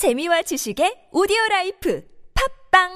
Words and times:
재미와 0.00 0.40
지식의 0.48 1.12
오디오 1.12 1.36
life 1.50 2.00
팟빵 2.32 2.88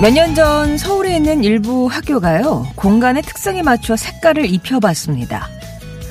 몇 0.00 0.14
년 0.14 0.34
전 0.34 0.78
서울에 0.78 1.16
있는 1.16 1.44
일부 1.44 1.86
학교가요, 1.86 2.66
공간의 2.76 3.22
특성에 3.24 3.60
맞춰 3.62 3.94
색깔을 3.94 4.46
입혀봤습니다. 4.46 5.50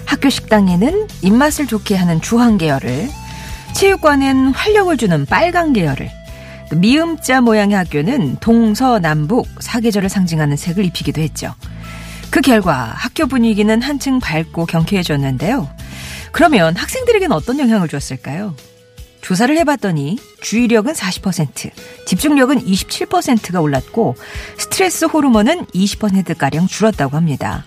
학교 0.05 0.29
식당에는 0.29 1.07
입맛을 1.23 1.65
좋게 1.65 1.95
하는 1.95 2.21
주황 2.21 2.59
계열을, 2.59 3.09
체육관엔 3.73 4.53
활력을 4.53 4.97
주는 4.97 5.25
빨강 5.25 5.73
계열을, 5.73 6.09
또 6.69 6.75
미음자 6.75 7.41
모양의 7.41 7.75
학교는 7.75 8.37
동서남북 8.39 9.47
사계절을 9.59 10.09
상징하는 10.09 10.57
색을 10.57 10.85
입히기도 10.85 11.21
했죠. 11.21 11.53
그 12.29 12.41
결과 12.41 12.93
학교 12.95 13.25
분위기는 13.25 13.81
한층 13.81 14.19
밝고 14.19 14.65
경쾌해졌는데요. 14.67 15.67
그러면 16.31 16.75
학생들에게는 16.75 17.35
어떤 17.35 17.59
영향을 17.59 17.87
줬을까요? 17.87 18.55
조사를 19.21 19.55
해봤더니 19.57 20.17
주의력은 20.41 20.93
40%, 20.93 21.71
집중력은 22.05 22.63
27%가 22.65 23.61
올랐고 23.61 24.15
스트레스 24.57 25.05
호르몬은 25.05 25.65
20%가량 25.67 26.67
줄었다고 26.67 27.17
합니다. 27.17 27.65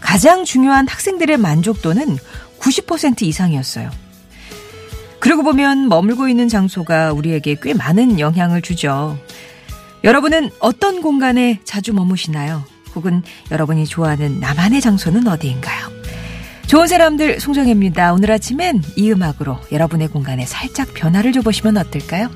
가장 0.00 0.44
중요한 0.44 0.88
학생들의 0.88 1.36
만족도는 1.36 2.18
90% 2.58 3.22
이상이었어요. 3.22 3.90
그러고 5.32 5.44
보면 5.44 5.88
머물고 5.88 6.28
있는 6.28 6.46
장소가 6.46 7.14
우리에게 7.14 7.56
꽤 7.62 7.72
많은 7.72 8.20
영향을 8.20 8.60
주죠. 8.60 9.16
여러분은 10.04 10.50
어떤 10.58 11.00
공간에 11.00 11.58
자주 11.64 11.94
머무시나요? 11.94 12.62
혹은 12.94 13.22
여러분이 13.50 13.86
좋아하는 13.86 14.40
나만의 14.40 14.82
장소는 14.82 15.26
어디인가요? 15.26 15.90
좋은 16.66 16.86
사람들 16.86 17.40
송정혜입니다. 17.40 18.12
오늘 18.12 18.30
아침엔 18.30 18.82
이 18.94 19.10
음악으로 19.10 19.58
여러분의 19.72 20.08
공간에 20.08 20.44
살짝 20.44 20.92
변화를 20.92 21.32
줘보시면 21.32 21.78
어떨까요? 21.78 22.28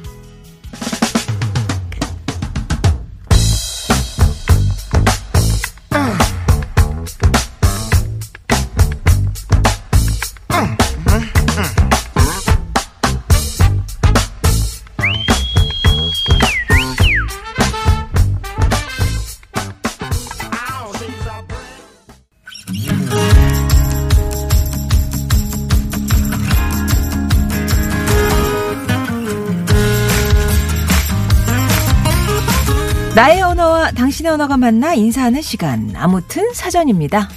나의 33.17 33.41
언어와 33.41 33.93
당신의 33.93 34.31
언어가 34.31 34.59
만나 34.59 34.93
인사하는 34.93 35.41
시간. 35.41 35.91
아무튼 35.97 36.53
사전입니다. 36.53 37.31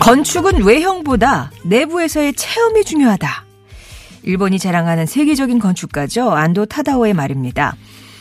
건축은 0.00 0.64
외형보다 0.64 1.50
내부에서의 1.64 2.32
체험이 2.32 2.84
중요하다. 2.84 3.44
일본이 4.22 4.58
자랑하는 4.58 5.04
세계적인 5.04 5.58
건축가죠. 5.58 6.30
안도 6.30 6.64
타다오의 6.64 7.12
말입니다. 7.12 7.76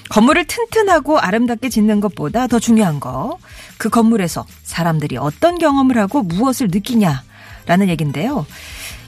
건물을 0.09 0.47
튼튼하고 0.47 1.17
아름답게 1.17 1.69
짓는 1.69 2.01
것보다 2.01 2.47
더 2.47 2.59
중요한 2.59 2.99
거. 2.99 3.37
그 3.77 3.89
건물에서 3.89 4.45
사람들이 4.63 5.15
어떤 5.15 5.57
경험을 5.57 5.97
하고 5.97 6.23
무엇을 6.23 6.67
느끼냐라는 6.73 7.87
얘기인데요. 7.87 8.45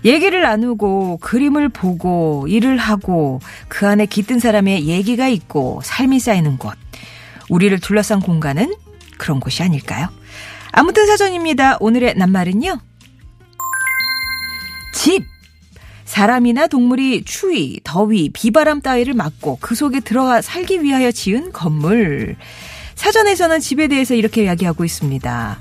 얘기를 0.06 0.42
나누고 0.42 1.18
그림을 1.18 1.70
보고 1.70 2.46
일을 2.48 2.78
하고 2.78 3.40
그 3.68 3.88
안에 3.88 4.06
깃든 4.06 4.40
사람의 4.40 4.88
얘기가 4.88 5.28
있고 5.28 5.82
삶이 5.84 6.20
쌓이는 6.20 6.58
곳. 6.58 6.78
우리를 7.50 7.80
둘러싼 7.80 8.20
공간은 8.20 8.76
그런 9.18 9.40
곳이 9.40 9.64
아닐까요? 9.64 10.10
아무튼 10.72 11.08
사전입니다. 11.08 11.78
오늘의 11.80 12.16
낱말은요. 12.16 12.80
집. 14.94 15.24
사람이나 16.06 16.68
동물이 16.68 17.26
추위, 17.26 17.82
더위, 17.84 18.30
비바람 18.30 18.82
따위를 18.82 19.14
막고 19.14 19.58
그 19.60 19.76
속에 19.76 20.00
들어가 20.00 20.42
살기 20.42 20.82
위하여 20.82 21.12
지은 21.12 21.52
건물. 21.52 22.38
사전에서는 22.98 23.60
집에 23.62 23.88
대해서 23.88 24.14
이렇게 24.16 24.44
이야기하고 24.44 24.84
있습니다. 24.84 25.58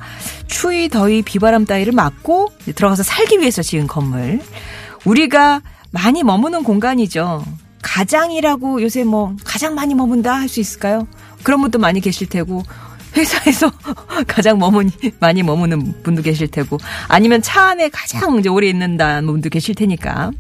추위, 0.48 0.88
더위, 0.88 1.22
비바람 1.22 1.66
따위를 1.66 1.92
막고 1.92 2.50
들어가서 2.74 3.02
살기 3.04 3.38
위해서 3.38 3.62
지은 3.62 3.86
건물. 3.86 4.40
우리가 5.04 5.62
많이 5.92 6.24
머무는 6.24 6.64
공간이죠. 6.64 7.44
가장이라고 7.82 8.82
요새 8.82 9.04
뭐 9.04 9.36
가장 9.44 9.74
많이 9.74 9.94
머문다 9.94 10.34
할 10.34 10.48
수 10.48 10.58
있을까요? 10.60 11.06
그런 11.44 11.60
분도 11.60 11.78
많이 11.78 12.00
계실 12.00 12.28
테고 12.28 12.62
회사에서 13.16 13.70
가장 14.26 14.58
머문 14.58 14.90
많이 15.20 15.42
머무는 15.42 16.02
분도 16.02 16.22
계실 16.22 16.48
테고 16.48 16.78
아니면 17.08 17.42
차 17.42 17.68
안에 17.68 17.88
가장 17.90 18.42
오래 18.50 18.68
있는다는 18.68 19.26
분도 19.26 19.48
계실 19.48 19.74
테니까 19.74 20.32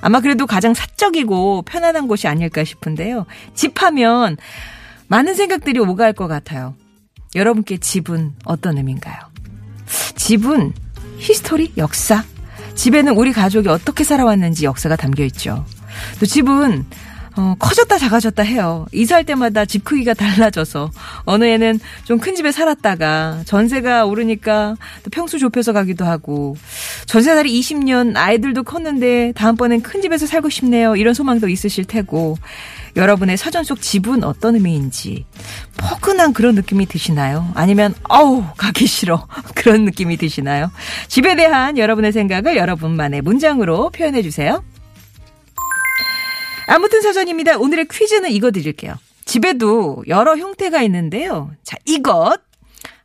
아마 0.00 0.20
그래도 0.20 0.46
가장 0.46 0.74
사적이고 0.74 1.62
편안한 1.62 2.06
곳이 2.08 2.28
아닐까 2.28 2.62
싶은데요. 2.62 3.26
집하면 3.54 4.36
많은 5.08 5.34
생각들이 5.34 5.78
오갈 5.78 6.12
것 6.12 6.28
같아요. 6.28 6.74
여러분께 7.34 7.78
집은 7.78 8.32
어떤 8.44 8.76
의미인가요? 8.78 9.16
집은 10.16 10.72
history, 11.18 11.72
역사. 11.76 12.24
집에는 12.74 13.14
우리 13.16 13.32
가족이 13.32 13.68
어떻게 13.68 14.04
살아왔는지 14.04 14.64
역사가 14.64 14.96
담겨 14.96 15.24
있죠. 15.24 15.64
또 16.18 16.26
집은 16.26 16.86
어, 17.36 17.54
커졌다 17.58 17.96
작아졌다 17.98 18.42
해요. 18.42 18.86
이사할 18.92 19.24
때마다 19.24 19.64
집 19.64 19.84
크기가 19.84 20.12
달라져서 20.14 20.90
어느 21.24 21.44
해는 21.44 21.80
좀 22.04 22.18
큰 22.22 22.34
집에 22.36 22.52
살았다가 22.52 23.42
전세가 23.46 24.04
오르니까 24.04 24.76
또 25.02 25.10
평수 25.10 25.38
좁혀서 25.40 25.72
가기도 25.72 26.04
하고 26.04 26.56
전세살이 27.06 27.58
20년 27.60 28.16
아이들도 28.16 28.62
컸는데 28.62 29.32
다음번엔 29.34 29.82
큰 29.82 30.00
집에서 30.02 30.26
살고 30.26 30.50
싶네요. 30.50 30.94
이런 30.94 31.14
소망도 31.14 31.48
있으실 31.48 31.84
테고 31.84 32.36
여러분의 32.94 33.36
사전 33.38 33.64
속 33.64 33.80
집은 33.80 34.22
어떤 34.22 34.54
의미인지 34.54 35.24
포근한 35.78 36.32
그런 36.32 36.54
느낌이 36.54 36.86
드시나요? 36.86 37.50
아니면 37.54 37.94
어우 38.08 38.44
가기 38.56 38.86
싫어 38.86 39.26
그런 39.56 39.84
느낌이 39.84 40.16
드시나요? 40.18 40.70
집에 41.08 41.34
대한 41.34 41.76
여러분의 41.78 42.12
생각을 42.12 42.56
여러분만의 42.56 43.22
문장으로 43.22 43.90
표현해 43.90 44.22
주세요. 44.22 44.62
아무튼 46.66 47.00
사전입니다. 47.02 47.58
오늘의 47.58 47.86
퀴즈는 47.90 48.30
이거 48.30 48.50
드릴게요. 48.50 48.94
집에도 49.24 50.02
여러 50.08 50.36
형태가 50.36 50.82
있는데요. 50.82 51.50
자, 51.62 51.76
이것 51.84 52.40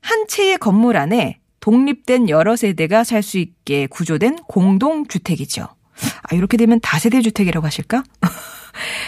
한 0.02 0.28
채의 0.28 0.58
건물 0.58 0.98
안에 0.98 1.40
독립된 1.60 2.30
여러 2.30 2.56
세대가 2.56 3.04
살 3.04 3.22
수 3.24 3.38
있게 3.38 3.88
구조된 3.88 4.38
공동주택이죠. 4.48 5.64
아, 5.64 6.36
이렇게 6.36 6.58
되면 6.58 6.80
다세대 6.82 7.22
주택이라고 7.22 7.66
하실까? 7.66 8.04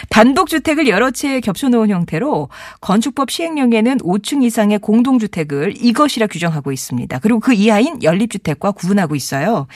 단독주택을 0.08 0.88
여러 0.88 1.10
채 1.10 1.40
겹쳐놓은 1.40 1.90
형태로 1.90 2.48
건축법 2.80 3.30
시행령에는 3.30 3.98
5층 3.98 4.42
이상의 4.42 4.78
공동주택을 4.78 5.74
이것이라 5.76 6.26
규정하고 6.26 6.72
있습니다. 6.72 7.18
그리고 7.20 7.40
그 7.40 7.52
이하인 7.52 8.02
연립주택과 8.02 8.72
구분하고 8.72 9.14
있어요. 9.14 9.66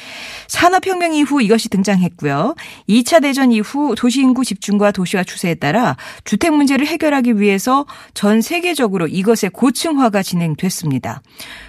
산업혁명 0.48 1.14
이후 1.14 1.42
이것이 1.42 1.68
등장했고요. 1.68 2.54
2차 2.88 3.22
대전 3.22 3.52
이후 3.52 3.94
도시인구 3.96 4.44
집중과 4.44 4.92
도시화 4.92 5.24
추세에 5.24 5.54
따라 5.54 5.96
주택 6.24 6.54
문제를 6.54 6.86
해결하기 6.86 7.40
위해서 7.40 7.86
전 8.14 8.40
세계적으로 8.40 9.06
이것의 9.06 9.50
고층화가 9.52 10.22
진행됐습니다. 10.22 11.22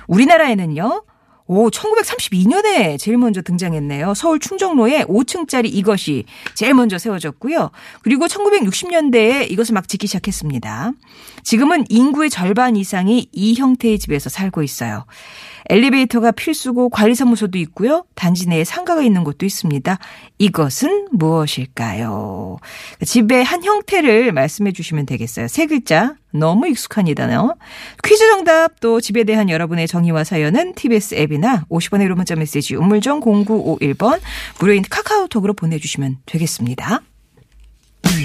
우리나라에는요. 0.07 1.03
오, 1.47 1.69
1932년에 1.69 2.97
제일 2.97 3.17
먼저 3.17 3.41
등장했네요. 3.41 4.15
서울 4.15 4.39
충정로에 4.39 5.03
5층짜리 5.03 5.65
이것이 5.65 6.25
제일 6.55 6.73
먼저 6.73 6.97
세워졌고요. 6.97 7.69
그리고 8.01 8.25
1960년대에 8.25 9.51
이것을 9.51 9.73
막 9.73 9.87
짓기 9.87 10.07
시작했습니다. 10.07 10.93
지금은 11.43 11.85
인구의 11.89 12.31
절반 12.31 12.75
이상이 12.75 13.29
이 13.31 13.53
형태의 13.55 13.99
집에서 13.99 14.29
살고 14.29 14.63
있어요. 14.63 15.05
엘리베이터가 15.69 16.31
필수고 16.31 16.89
관리사무소도 16.89 17.57
있고요. 17.59 18.05
단지 18.15 18.47
내에 18.47 18.63
상가가 18.63 19.01
있는 19.01 19.23
곳도 19.23 19.45
있습니다. 19.45 19.97
이것은 20.37 21.07
무엇일까요? 21.11 22.57
집의 23.03 23.43
한 23.43 23.63
형태를 23.63 24.31
말씀해 24.31 24.71
주시면 24.71 25.05
되겠어요. 25.05 25.47
세 25.47 25.65
글자. 25.65 26.15
너무 26.31 26.67
익숙한 26.67 27.07
이단어. 27.07 27.55
퀴즈 28.03 28.29
정답 28.29 28.79
또 28.81 28.99
집에 28.99 29.23
대한 29.23 29.49
여러분의 29.49 29.87
정의와 29.87 30.23
사연은 30.23 30.73
TBS 30.75 31.15
앱이나 31.15 31.65
50원의 31.69 32.03
유료 32.03 32.15
문자 32.15 32.35
메시지 32.35 32.75
우물정 32.75 33.21
0951번 33.21 34.19
무료인 34.59 34.83
카카오톡으로 34.89 35.53
보내주시면 35.53 36.17
되겠습니다. 36.25 37.01
정 38.03 38.21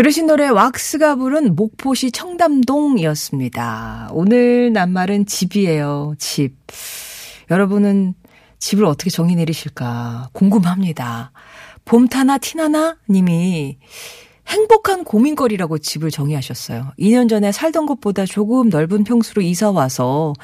들으신 0.00 0.26
노래 0.26 0.48
왁스가 0.48 1.16
부른 1.16 1.56
목포시 1.56 2.10
청담동이었습니다. 2.10 4.08
오늘 4.12 4.72
낱말은 4.72 5.26
집이에요. 5.26 6.14
집. 6.16 6.56
여러분은 7.50 8.14
집을 8.58 8.86
어떻게 8.86 9.10
정의 9.10 9.36
내리실까 9.36 10.30
궁금합니다. 10.32 11.32
봄타나 11.84 12.38
티나나 12.38 12.96
님이 13.10 13.76
행복한 14.50 15.04
고민거리라고 15.04 15.78
집을 15.78 16.10
정의하셨어요. 16.10 16.92
2년 16.98 17.28
전에 17.28 17.52
살던 17.52 17.86
곳보다 17.86 18.26
조금 18.26 18.68
넓은 18.68 19.04
평수로 19.04 19.42
이사 19.42 19.70
와서 19.70 20.34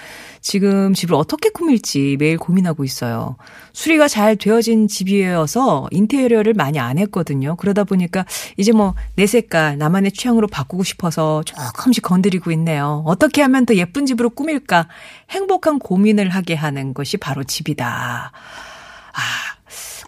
지금 0.41 0.95
집을 0.95 1.15
어떻게 1.17 1.49
꾸밀지 1.51 2.17
매일 2.19 2.39
고민하고 2.39 2.85
있어요. 2.85 3.37
수리가 3.73 4.07
잘 4.09 4.37
되어진 4.37 4.87
집이어서 4.87 5.89
인테리어를 5.91 6.55
많이 6.55 6.79
안 6.79 6.99
했거든요. 6.99 7.57
그러다 7.57 7.85
보니까 7.85 8.25
이제 8.57 8.73
뭐 8.73 8.95
내 9.17 9.27
색깔, 9.27 9.79
나만의 9.79 10.13
취향으로 10.13 10.47
바꾸고 10.47 10.85
싶어서 10.85 11.43
조금씩 11.43 12.05
건드리고 12.05 12.51
있네요. 12.53 13.03
어떻게 13.07 13.41
하면 13.43 13.65
더 13.65 13.75
예쁜 13.75 14.05
집으로 14.05 14.31
꾸밀까? 14.31 14.89
행복한 15.31 15.79
고민을 15.79 16.29
하게 16.29 16.55
하는 16.55 16.93
것이 16.93 17.17
바로 17.17 17.43
집이다. 17.43 18.33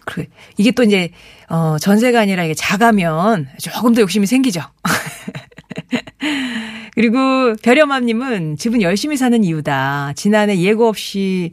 아, 0.09 0.13
그 0.13 0.25
이게 0.57 0.71
또 0.71 0.83
이제 0.83 1.11
어 1.49 1.77
전세가 1.79 2.19
아니라 2.19 2.43
이게 2.43 2.53
자가면 2.53 3.47
조금 3.59 3.93
더 3.93 4.01
욕심이 4.01 4.25
생기죠. 4.25 4.61
그리고 6.95 7.55
별여맘님은 7.63 8.57
집은 8.57 8.81
열심히 8.81 9.17
사는 9.17 9.43
이유다. 9.43 10.13
지난해 10.15 10.59
예고 10.59 10.87
없이 10.87 11.51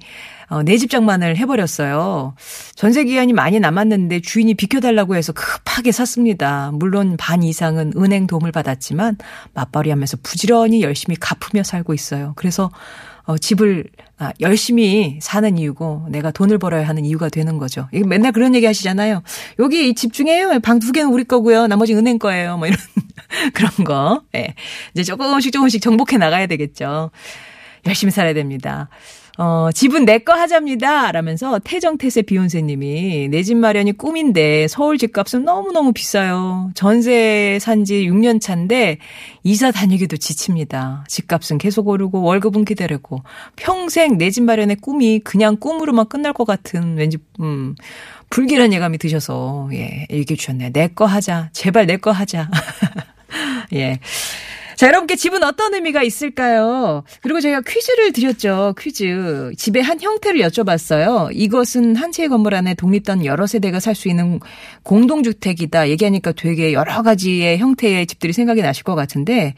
어, 0.49 0.63
내 0.63 0.79
집 0.79 0.91
장만을 0.91 1.37
해버렸어요. 1.39 2.37
전세 2.77 3.03
기한이 3.05 3.33
많이 3.33 3.59
남았는데 3.59 4.21
주인이 4.21 4.55
비켜달라고 4.55 5.17
해서 5.17 5.33
급하게 5.33 5.91
샀습니다. 5.91 6.71
물론 6.73 7.17
반 7.17 7.43
이상은 7.43 7.93
은행 7.97 8.29
도움을 8.29 8.53
받았지만 8.53 9.17
맞벌이 9.55 9.91
하면서 9.91 10.17
부지런히 10.23 10.83
열심히 10.83 11.17
갚으며 11.17 11.65
살고 11.65 11.95
있어요. 11.95 12.33
그래서 12.37 12.71
어, 13.27 13.37
집을 13.39 13.85
아, 14.19 14.33
열심히 14.41 15.19
사는 15.21 15.59
이유고 15.59 16.07
내가 16.11 16.31
돈을 16.31 16.59
벌어야 16.59 16.89
하는 16.89 17.05
이유가 17.05 17.29
되는 17.29 17.59
거죠. 17.59 17.89
이거 17.93 18.07
맨날 18.07 18.33
그런 18.33 18.55
얘기 18.55 18.65
하시잖아요. 18.67 19.23
여기 19.59 19.95
집중해요. 19.95 20.61
방 20.61 20.79
두 20.79 20.93
개는 20.93 21.11
우리 21.11 21.25
거고요. 21.25 21.67
나머지 21.67 21.93
은행 21.95 22.19
거예요. 22.19 22.57
뭐 22.57 22.67
이런 22.69 22.79
그런 23.53 23.71
거. 23.85 24.23
예. 24.37 24.55
이제 24.95 25.03
조금씩 25.03 25.53
조금씩 25.53 25.83
정복해 25.83 26.17
나가야 26.19 26.47
되겠죠. 26.47 27.11
열심히 27.87 28.11
살아야 28.13 28.33
됩니다. 28.33 28.89
어, 29.39 29.69
집은 29.73 30.07
내 30.07 30.19
거 30.19 30.33
하잡니다. 30.33 31.13
라면서 31.13 31.59
태정태세 31.59 32.23
비욘세님이 32.23 33.29
내 33.29 33.43
집 33.43 33.57
마련이 33.59 33.93
꿈인데 33.93 34.67
서울 34.67 34.97
집값은 34.97 35.45
너무너무 35.45 35.93
비싸요. 35.93 36.71
전세 36.75 37.59
산지 37.61 38.07
6년 38.09 38.41
차인데 38.41 38.97
이사 39.45 39.71
다니기도 39.71 40.17
지칩니다. 40.17 41.05
집값은 41.09 41.59
계속 41.59 41.87
오르고 41.89 42.23
월급은 42.23 42.65
기다리고 42.65 43.23
평생 43.57 44.17
내 44.17 44.31
집 44.31 44.43
마련의 44.45 44.77
꿈이 44.77 45.21
그냥 45.21 45.57
꿈으로만 45.59 46.09
끝날 46.09 46.33
것 46.33 46.45
같은 46.47 46.97
왠지, 46.97 47.19
음, 47.41 47.75
불길한 48.31 48.73
예감이 48.73 48.97
드셔서, 48.99 49.69
예, 49.75 50.07
얘기해 50.11 50.37
주셨네요. 50.37 50.71
내 50.73 50.89
거 50.89 51.05
하자. 51.05 51.51
제발 51.53 51.87
내 51.87 51.99
거 51.99 52.11
하자. 52.11 52.51
예. 53.75 54.01
자, 54.77 54.89
여러분께 54.89 55.17
집은 55.17 55.43
어떤 55.43 55.73
의미가 55.73 56.03
있을까요? 56.03 57.03
그리고 57.23 57.41
제가 57.41 57.63
퀴즈를 57.63 58.13
드렸죠. 58.13 58.75
퀴즈. 58.79 59.53
집의 59.57 59.83
한 59.83 59.99
형태를 60.01 60.41
여쭤봤어요. 60.43 61.31
이것은 61.33 61.97
한 61.97 62.13
채의 62.13 62.29
건물 62.29 62.55
안에 62.55 62.75
독립된 62.75 63.25
여러 63.25 63.47
세대가 63.47 63.81
살 63.81 63.95
수 63.95 64.09
있는 64.11 64.39
공동주택이다. 64.83 65.89
얘기하니까 65.89 66.33
되게 66.33 66.75
여러 66.75 67.03
가지의 67.03 67.57
형태의 67.57 68.07
집들이 68.07 68.35
생각이 68.35 68.61
나실 68.61 68.85
것 68.85 68.95
같은데, 68.95 69.55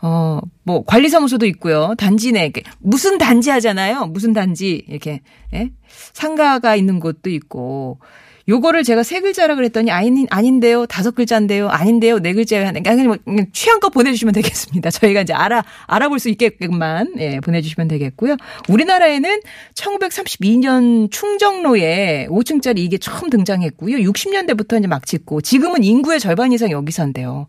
어, 0.00 0.38
뭐, 0.62 0.84
관리사무소도 0.84 1.46
있고요. 1.46 1.94
단지 1.98 2.30
내, 2.30 2.52
무슨 2.78 3.18
단지 3.18 3.50
하잖아요. 3.50 4.06
무슨 4.06 4.32
단지. 4.32 4.84
이렇게, 4.86 5.22
예? 5.54 5.72
상가가 6.12 6.76
있는 6.76 7.00
곳도 7.00 7.30
있고, 7.30 7.98
요거를 8.48 8.84
제가 8.84 9.02
세 9.02 9.20
글자라 9.20 9.56
그랬더니 9.56 9.90
아닌 9.90 10.26
아닌데요 10.30 10.86
다섯 10.86 11.14
글자인데요 11.16 11.68
아닌데요 11.68 12.20
네 12.20 12.32
글자예요 12.32 12.70
그러니까 12.70 12.94
그냥 13.24 13.46
취향껏 13.52 13.92
보내 13.92 14.12
주시면 14.12 14.34
되겠습니다. 14.34 14.90
저희가 14.90 15.22
이제 15.22 15.32
알아 15.32 15.64
알아볼 15.86 16.20
수 16.20 16.28
있게끔만 16.28 17.14
예 17.18 17.40
보내 17.40 17.60
주시면 17.60 17.88
되겠고요. 17.88 18.36
우리나라에는 18.68 19.40
1932년 19.74 21.10
충정로에 21.10 22.28
5층짜리 22.30 22.78
이게 22.78 22.98
처음 22.98 23.30
등장했고요. 23.30 23.96
60년대부터 23.96 24.78
이제 24.78 24.86
막 24.86 25.06
짓고 25.06 25.40
지금은 25.40 25.82
인구의 25.82 26.20
절반 26.20 26.52
이상 26.52 26.70
여기 26.70 26.92
산대요. 26.92 27.46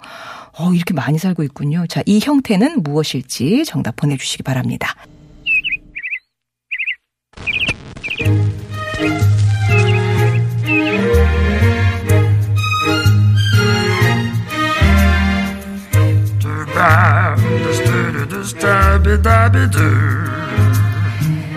어 0.60 0.74
이렇게 0.74 0.94
많이 0.96 1.20
살고 1.20 1.44
있군요. 1.44 1.86
자 1.88 2.02
이 2.08 2.20
형태는 2.24 2.84
무엇일지 2.84 3.66
정답 3.66 3.98
보내 3.98 4.16
주시기 4.16 4.42
바랍니다. 4.44 4.96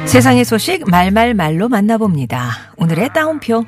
세상의 0.06 0.44
소식 0.44 0.90
말말말로 0.90 1.68
만나봅니다. 1.68 2.72
오늘의 2.76 3.10
따옴표. 3.14 3.64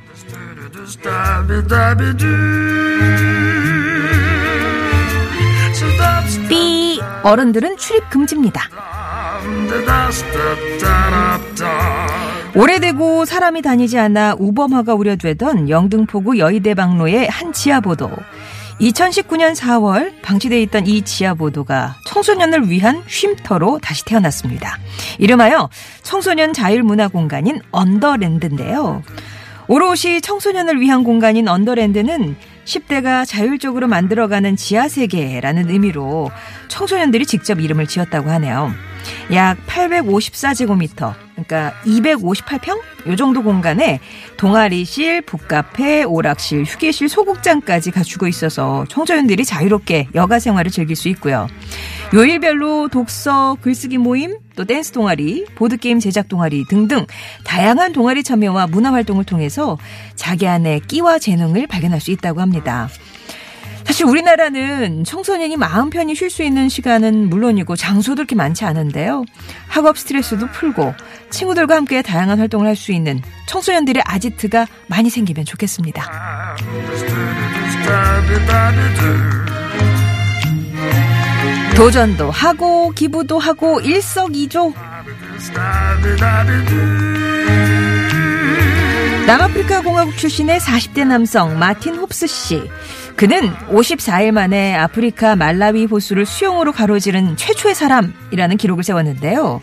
삐 6.48 7.00
어른들은 7.22 7.76
출입 7.76 8.10
금지입니다. 8.10 8.68
오래되고 12.54 13.24
사람이 13.24 13.62
다니지 13.62 13.98
않아 13.98 14.34
우범화가 14.38 14.94
우려되던 14.94 15.68
영등포구 15.68 16.38
여의대방로의 16.38 17.28
한 17.28 17.52
지하보도. 17.52 18.10
2019년 18.82 19.54
4월 19.54 20.12
방치돼 20.22 20.60
있던 20.62 20.88
이 20.88 21.02
지하보도가 21.02 21.98
청소년을 22.04 22.68
위한 22.68 23.04
쉼터로 23.06 23.78
다시 23.80 24.04
태어났습니다. 24.04 24.76
이름하여 25.18 25.70
청소년 26.02 26.52
자율문화공간인 26.52 27.60
언더랜드인데요. 27.70 29.04
오롯이 29.68 30.20
청소년을 30.20 30.80
위한 30.80 31.04
공간인 31.04 31.46
언더랜드는 31.46 32.36
10대가 32.64 33.24
자율적으로 33.26 33.86
만들어가는 33.86 34.56
지하세계라는 34.56 35.70
의미로 35.70 36.32
청소년들이 36.66 37.26
직접 37.26 37.60
이름을 37.60 37.86
지었다고 37.86 38.30
하네요. 38.30 38.72
약 39.32 39.56
854제곱미터, 39.66 41.14
그러니까 41.32 41.72
258평? 41.84 42.80
요 43.08 43.16
정도 43.16 43.42
공간에 43.42 44.00
동아리실, 44.36 45.22
북카페, 45.22 46.04
오락실, 46.04 46.64
휴게실, 46.64 47.08
소극장까지 47.08 47.90
갖추고 47.90 48.28
있어서 48.28 48.84
청소년들이 48.88 49.44
자유롭게 49.44 50.08
여가 50.14 50.38
생활을 50.38 50.70
즐길 50.70 50.96
수 50.96 51.08
있고요. 51.08 51.48
요일별로 52.14 52.88
독서, 52.88 53.56
글쓰기 53.62 53.96
모임, 53.96 54.36
또 54.54 54.64
댄스 54.64 54.92
동아리, 54.92 55.46
보드게임 55.54 55.98
제작 55.98 56.28
동아리 56.28 56.64
등등 56.68 57.06
다양한 57.44 57.92
동아리 57.92 58.22
참여와 58.22 58.66
문화 58.66 58.92
활동을 58.92 59.24
통해서 59.24 59.78
자기 60.14 60.46
안의 60.46 60.80
끼와 60.80 61.18
재능을 61.18 61.66
발견할 61.66 62.00
수 62.00 62.10
있다고 62.10 62.42
합니다. 62.42 62.88
사실 63.84 64.06
우리나라는 64.06 65.04
청소년이 65.04 65.56
마음 65.56 65.90
편히 65.90 66.14
쉴 66.14 66.30
수 66.30 66.42
있는 66.42 66.68
시간은 66.68 67.28
물론이고 67.28 67.76
장소도 67.76 68.16
그렇게 68.16 68.34
많지 68.34 68.64
않은데요. 68.64 69.24
학업 69.68 69.98
스트레스도 69.98 70.46
풀고 70.48 70.94
친구들과 71.30 71.76
함께 71.76 72.02
다양한 72.02 72.38
활동을 72.38 72.66
할 72.66 72.76
수 72.76 72.90
있는 72.92 73.20
청소년들의 73.46 74.02
아지트가 74.06 74.66
많이 74.88 75.10
생기면 75.10 75.44
좋겠습니다. 75.44 76.10
도전도 81.76 82.30
하고 82.30 82.90
기부도 82.90 83.38
하고 83.38 83.80
일석이조. 83.80 84.72
남아프리카 89.26 89.80
공화국 89.82 90.16
출신의 90.16 90.58
40대 90.60 91.06
남성 91.06 91.58
마틴 91.58 91.96
홉스 91.96 92.26
씨. 92.26 92.62
그는 93.22 93.54
54일 93.68 94.32
만에 94.32 94.74
아프리카 94.74 95.36
말라위 95.36 95.84
호수를 95.84 96.26
수영으로 96.26 96.72
가로지른 96.72 97.36
최초의 97.36 97.72
사람이라는 97.72 98.56
기록을 98.56 98.82
세웠는데요. 98.82 99.60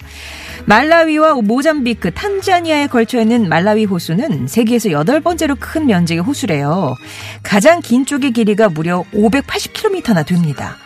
말라위와 0.63 1.33
모잠비크, 1.41 2.13
탄자니아에 2.13 2.87
걸쳐 2.87 3.19
있는 3.19 3.49
말라위 3.49 3.83
호수는 3.83 4.47
세계에서 4.47 4.91
여덟 4.91 5.19
번째로 5.19 5.57
큰 5.59 5.87
면적의 5.87 6.23
호수래요. 6.23 6.95
가장 7.43 7.81
긴 7.81 8.05
쪽의 8.05 8.31
길이가 8.31 8.69
무려 8.69 9.03
580km나 9.13 10.25
됩니다. 10.25 10.77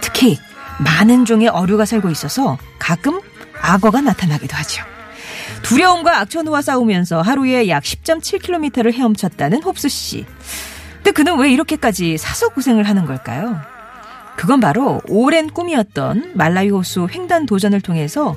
특히 0.00 0.36
많은 0.80 1.26
종의 1.26 1.46
어류가 1.46 1.84
살고 1.84 2.10
있어서 2.10 2.58
가끔 2.80 3.20
악어가 3.62 4.00
나타나기도 4.00 4.56
하죠. 4.56 4.82
두려움과 5.62 6.22
악천후와 6.22 6.60
싸우면서 6.60 7.22
하루에 7.22 7.68
약 7.68 7.84
10.7km를 7.84 8.92
헤엄쳤다는 8.94 9.62
홉스 9.62 9.88
씨. 9.88 10.26
근데 11.06 11.22
그는 11.22 11.38
왜 11.38 11.52
이렇게까지 11.52 12.18
사서 12.18 12.48
고생을 12.48 12.82
하는 12.82 13.06
걸까요? 13.06 13.60
그건 14.34 14.58
바로 14.58 15.00
오랜 15.06 15.46
꿈이었던 15.46 16.32
말라위 16.34 16.70
호수 16.70 17.06
횡단 17.08 17.46
도전을 17.46 17.80
통해서 17.80 18.34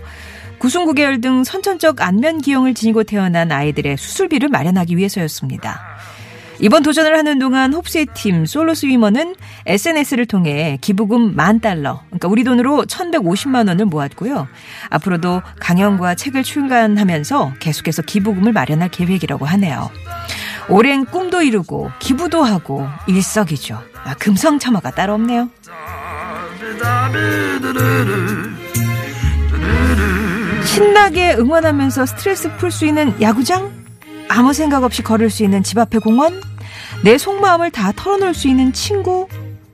구순 0.60 0.86
9개월 0.86 1.20
등 1.20 1.44
선천적 1.44 2.00
안면 2.00 2.42
기형을 2.42 2.76
지니고 2.76 3.06
태어난 3.06 3.52
아이들의 3.52 3.98
수술비를 3.98 4.50
마련하기 4.50 4.98
위해서였습니다. 4.98 5.82
이번 6.60 6.84
도전을 6.84 7.18
하는 7.18 7.40
동안 7.40 7.74
홉스의 7.74 8.06
팀 8.14 8.46
솔로 8.46 8.76
스위머는 8.76 9.34
SNS를 9.66 10.28
통해 10.28 10.78
기부금 10.80 11.36
만 11.36 11.60
달러, 11.62 12.04
그러니까 12.10 12.28
우리 12.28 12.44
돈으로 12.44 12.84
1,150만 12.84 13.68
원을 13.68 13.86
모았고요. 13.86 14.48
앞으로도 14.92 15.42
강연과 15.60 16.14
책을 16.14 16.44
출간하면서 16.44 17.54
계속해서 17.60 18.04
기부금을 18.04 18.54
마련할 18.54 18.90
계획이라고 18.90 19.48
하네요. 19.48 19.90
오랜 20.70 21.06
꿈도 21.06 21.42
이루고 21.42 21.92
기부도 22.00 22.44
하고 22.44 22.88
일석이조. 23.08 23.78
아, 24.04 24.14
금성첨화가 24.16 24.92
따로 24.92 25.14
없네요. 25.16 25.50
신나게 30.64 31.36
응원하면서 31.36 32.06
스트레스 32.06 32.56
풀 32.58 32.72
수 32.72 32.86
있는 32.86 33.20
야구장? 33.22 33.72
아무 34.30 34.54
생각 34.54 34.84
없이 34.84 35.02
걸을 35.02 35.30
수 35.30 35.44
있는 35.44 35.64
집 35.64 35.78
앞에 35.80 35.98
공원? 35.98 36.40
내 37.04 37.18
속마음을 37.18 37.72
다 37.72 37.92
털어놓을 37.96 38.34
수 38.34 38.48
있는 38.48 38.72
친구? 38.74 39.28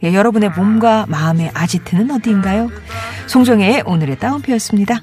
예, 0.03 0.13
여러분의 0.13 0.51
몸과 0.51 1.05
마음의 1.09 1.51
아지트는 1.53 2.11
어디인가요? 2.11 2.69
송정혜의 3.27 3.83
오늘의 3.85 4.19
따옴표였습니다. 4.19 5.01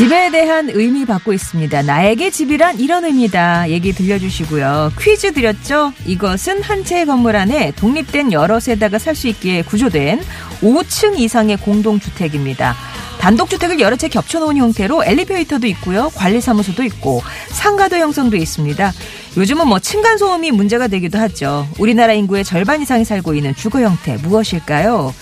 집에 0.00 0.30
대한 0.30 0.70
의미 0.70 1.04
받고 1.04 1.34
있습니다. 1.34 1.82
나에게 1.82 2.30
집이란 2.30 2.80
이런 2.80 3.04
의미다. 3.04 3.68
얘기 3.68 3.92
들려주시고요. 3.92 4.92
퀴즈 4.98 5.34
드렸죠? 5.34 5.92
이것은 6.06 6.62
한 6.62 6.84
채의 6.86 7.04
건물 7.04 7.36
안에 7.36 7.72
독립된 7.76 8.32
여러 8.32 8.60
세대가 8.60 8.98
살 8.98 9.14
수 9.14 9.28
있기에 9.28 9.60
구조된 9.60 10.22
5층 10.62 11.18
이상의 11.18 11.58
공동주택입니다. 11.58 12.74
단독주택을 13.20 13.80
여러 13.80 13.96
채 13.96 14.08
겹쳐놓은 14.08 14.56
형태로 14.56 15.04
엘리베이터도 15.04 15.66
있고요. 15.68 16.10
관리사무소도 16.14 16.82
있고 16.84 17.22
상가도 17.50 17.96
형성돼 17.96 18.38
있습니다. 18.38 18.92
요즘은 19.36 19.68
뭐 19.68 19.78
층간소음이 19.78 20.50
문제가 20.50 20.88
되기도 20.88 21.18
하죠. 21.18 21.68
우리나라 21.78 22.14
인구의 22.14 22.44
절반 22.44 22.82
이상이 22.82 23.04
살고 23.04 23.34
있는 23.34 23.54
주거 23.54 23.80
형태 23.80 24.16
무엇일까요? 24.16 25.14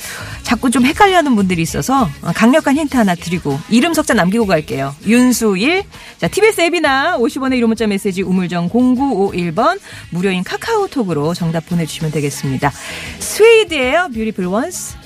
자꾸 0.43 0.71
좀 0.71 0.87
헷갈려하는 0.87 1.37
분들이 1.37 1.61
있어서 1.61 2.09
강력한 2.35 2.77
힌트 2.77 2.97
하나 2.97 3.15
드리고 3.15 3.59
이름 3.69 3.93
석자 3.93 4.15
남기고 4.15 4.47
갈게요. 4.47 4.95
윤수일. 5.07 5.83
자, 6.19 6.29
TBS 6.29 6.63
앱이나 6.63 7.19
50원의 7.19 7.59
이름 7.59 7.69
문자 7.69 7.87
메시지 7.87 8.23
우물정 8.23 8.71
0951번 8.71 9.79
무료인 10.11 10.43
카카오톡으로 10.45 11.35
정답 11.35 11.67
보내주시면 11.67 12.13
되겠습니다. 12.13 12.73
스웨이드예요. 13.19 14.09
뷰티풀 14.15 14.47
원스. 14.47 14.97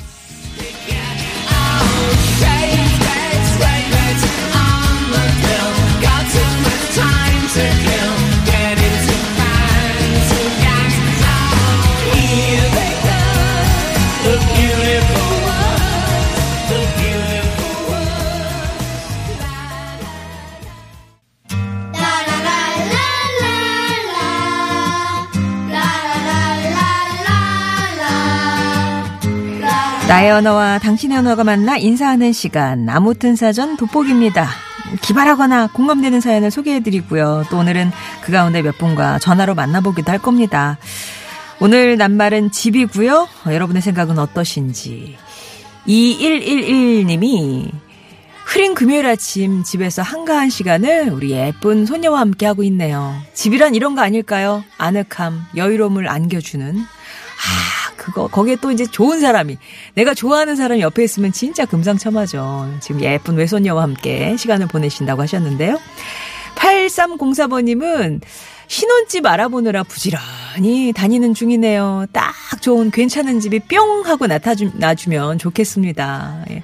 나의 30.08 30.30
언어와 30.30 30.78
당신의 30.78 31.18
언어가 31.18 31.44
만나 31.44 31.76
인사하는 31.76 32.32
시간 32.32 32.88
아무튼 32.88 33.36
사전 33.36 33.76
돋보기입니다. 33.76 34.71
기발하거나 35.00 35.68
공감되는 35.72 36.20
사연을 36.20 36.50
소개해드리고요. 36.50 37.46
또 37.50 37.58
오늘은 37.58 37.90
그 38.22 38.32
가운데 38.32 38.62
몇 38.62 38.76
분과 38.78 39.18
전화로 39.18 39.54
만나보기도 39.54 40.10
할 40.12 40.18
겁니다. 40.18 40.78
오늘 41.60 41.96
낱말은 41.96 42.50
집이고요. 42.50 43.28
어, 43.46 43.52
여러분의 43.52 43.82
생각은 43.82 44.18
어떠신지. 44.18 45.16
2111님이 45.86 47.70
흐린 48.44 48.74
금요일 48.74 49.06
아침 49.06 49.62
집에서 49.62 50.02
한가한 50.02 50.50
시간을 50.50 51.10
우리 51.10 51.30
예쁜 51.30 51.86
손녀와 51.86 52.20
함께 52.20 52.46
하고 52.46 52.62
있네요. 52.64 53.14
집이란 53.32 53.74
이런 53.74 53.94
거 53.94 54.02
아닐까요? 54.02 54.62
아늑함, 54.76 55.46
여유로움을 55.56 56.08
안겨주는. 56.08 56.76
아, 56.78 57.81
그거, 58.02 58.26
거기에 58.26 58.56
또 58.56 58.72
이제 58.72 58.84
좋은 58.84 59.20
사람이, 59.20 59.58
내가 59.94 60.12
좋아하는 60.12 60.56
사람이 60.56 60.80
옆에 60.80 61.04
있으면 61.04 61.30
진짜 61.30 61.64
금상첨화죠. 61.64 62.78
지금 62.80 63.00
예쁜 63.00 63.36
외손녀와 63.36 63.80
함께 63.80 64.36
시간을 64.36 64.66
보내신다고 64.66 65.22
하셨는데요. 65.22 65.78
8304번님은 66.56 68.20
신혼집 68.66 69.24
알아보느라 69.24 69.84
부지런히 69.84 70.92
다니는 70.92 71.34
중이네요. 71.34 72.06
딱 72.12 72.34
좋은 72.60 72.90
괜찮은 72.90 73.38
집이 73.38 73.60
뿅 73.60 74.04
하고 74.04 74.26
나타나주면 74.26 75.38
좋겠습니다. 75.38 76.44
예. 76.50 76.62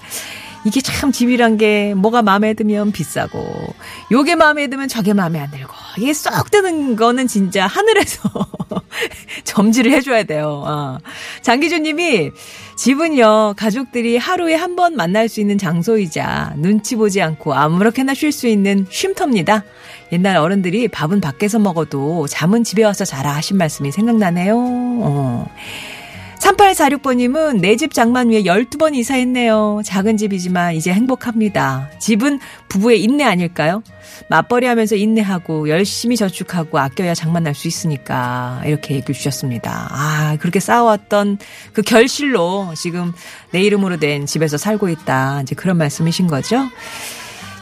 이게 0.64 0.80
참 0.80 1.12
집이란 1.12 1.56
게 1.56 1.94
뭐가 1.94 2.22
마음에 2.22 2.52
들면 2.54 2.92
비싸고 2.92 3.74
요게 4.10 4.34
마음에 4.34 4.66
들면 4.66 4.88
저게 4.88 5.12
마음에 5.14 5.38
안 5.40 5.50
들고 5.50 5.72
이게 5.98 6.12
쏙 6.12 6.50
드는 6.50 6.96
거는 6.96 7.26
진짜 7.26 7.66
하늘에서 7.66 8.28
점지를 9.44 9.92
해줘야 9.92 10.24
돼요. 10.24 10.64
어. 10.66 10.98
장기주님이 11.42 12.30
집은요 12.76 13.54
가족들이 13.56 14.16
하루에 14.18 14.54
한 14.54 14.76
번 14.78 14.94
만날 14.94 15.28
수 15.28 15.40
있는 15.40 15.58
장소이자 15.58 16.52
눈치 16.58 16.94
보지 16.94 17.20
않고 17.20 17.52
아무렇게나 17.54 18.14
쉴 18.14 18.30
수 18.30 18.46
있는 18.46 18.86
쉼터입니다. 18.90 19.64
옛날 20.12 20.36
어른들이 20.36 20.86
밥은 20.88 21.20
밖에서 21.20 21.58
먹어도 21.58 22.26
잠은 22.28 22.62
집에 22.62 22.84
와서 22.84 23.04
자라 23.04 23.32
하신 23.34 23.56
말씀이 23.56 23.90
생각나네요. 23.90 24.54
어. 24.56 25.46
3846번님은 26.48 27.60
내 27.60 27.76
집 27.76 27.92
장만 27.92 28.30
위에 28.30 28.42
12번 28.42 28.94
이사했네요. 28.94 29.82
작은 29.84 30.16
집이지만 30.16 30.74
이제 30.74 30.92
행복합니다. 30.92 31.90
집은 32.00 32.40
부부의 32.68 33.02
인내 33.02 33.24
아닐까요? 33.24 33.82
맞벌이 34.28 34.66
하면서 34.66 34.96
인내하고 34.96 35.68
열심히 35.68 36.16
저축하고 36.16 36.78
아껴야 36.78 37.14
장만할 37.14 37.54
수 37.54 37.68
있으니까 37.68 38.62
이렇게 38.64 38.94
얘기해 38.96 39.16
주셨습니다. 39.16 39.88
아, 39.90 40.36
그렇게 40.40 40.58
쌓아왔던 40.60 41.38
그 41.72 41.82
결실로 41.82 42.72
지금 42.76 43.12
내 43.52 43.60
이름으로 43.62 43.98
된 43.98 44.26
집에서 44.26 44.56
살고 44.56 44.88
있다. 44.88 45.42
이제 45.42 45.54
그런 45.54 45.76
말씀이신 45.76 46.26
거죠? 46.26 46.64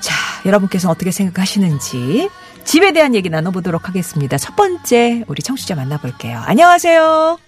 자, 0.01 0.15
여러분께서 0.47 0.89
어떻게 0.91 1.11
생각하시는지 1.11 2.31
집에 2.65 2.93
대한 2.93 3.15
얘기 3.15 3.29
나눠보도록 3.31 3.89
하겠습니다. 3.89 4.39
첫 4.39 4.57
번째 4.57 5.25
우리 5.27 5.43
청취자 5.43 5.75
만나볼게요. 5.75 6.39
안녕하세요. 6.47 7.46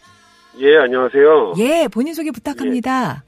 예, 0.58 0.76
안녕하세요. 0.78 1.54
예, 1.58 1.88
본인 1.88 2.14
소개 2.14 2.30
부탁합니다. 2.30 3.24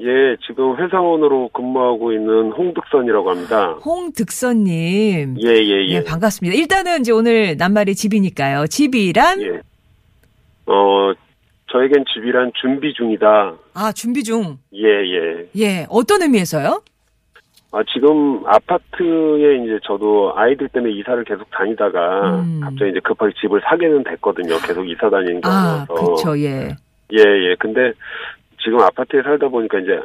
예, 0.00 0.36
지금 0.46 0.76
회사원으로 0.78 1.50
근무하고 1.52 2.12
있는 2.12 2.52
홍득선이라고 2.52 3.30
합니다. 3.30 3.72
홍득선님. 3.84 5.36
예, 5.42 5.48
예, 5.48 5.86
예. 5.88 5.88
예, 5.88 6.04
반갑습니다. 6.04 6.56
일단은 6.56 7.00
이제 7.00 7.12
오늘 7.12 7.56
낱말이 7.56 7.94
집이니까요. 7.94 8.66
집이란? 8.68 9.42
예. 9.42 9.48
어, 10.66 11.12
저에겐 11.72 12.04
집이란 12.14 12.52
준비 12.60 12.94
중이다. 12.94 13.54
아, 13.74 13.92
준비 13.92 14.22
중. 14.24 14.58
예, 14.72 14.84
예. 14.86 15.48
예, 15.56 15.86
어떤 15.90 16.22
의미에서요? 16.22 16.82
아, 17.72 17.84
지금 17.92 18.42
아파트에 18.46 19.56
이제 19.62 19.78
저도 19.84 20.32
아이들 20.34 20.68
때문에 20.68 20.92
이사를 20.92 21.22
계속 21.24 21.48
다니다가 21.50 22.40
음. 22.40 22.60
갑자기 22.62 22.90
이제 22.90 23.00
급하게 23.00 23.32
집을 23.40 23.60
사게는 23.64 24.02
됐거든요. 24.04 24.56
계속 24.66 24.88
이사 24.88 25.08
다니는 25.08 25.40
아, 25.44 25.84
경우라서. 25.86 26.14
그쵸, 26.14 26.38
예. 26.38 26.68
예, 27.12 27.18
예. 27.18 27.54
근데 27.58 27.92
지금 28.62 28.80
아파트에 28.80 29.22
살다 29.22 29.48
보니까 29.48 29.78
이제 29.78 30.00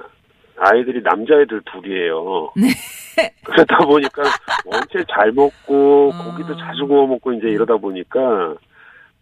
아이들이 0.58 1.02
남자애들 1.02 1.62
둘이에요. 1.66 2.52
네. 2.56 2.68
그러다 3.44 3.78
보니까 3.80 4.24
원체 4.66 5.04
잘 5.10 5.32
먹고 5.32 6.12
어. 6.14 6.24
고기도 6.24 6.56
자주 6.58 6.86
구워 6.88 7.08
먹고 7.08 7.34
이제 7.34 7.48
이러다 7.48 7.78
보니까 7.78 8.56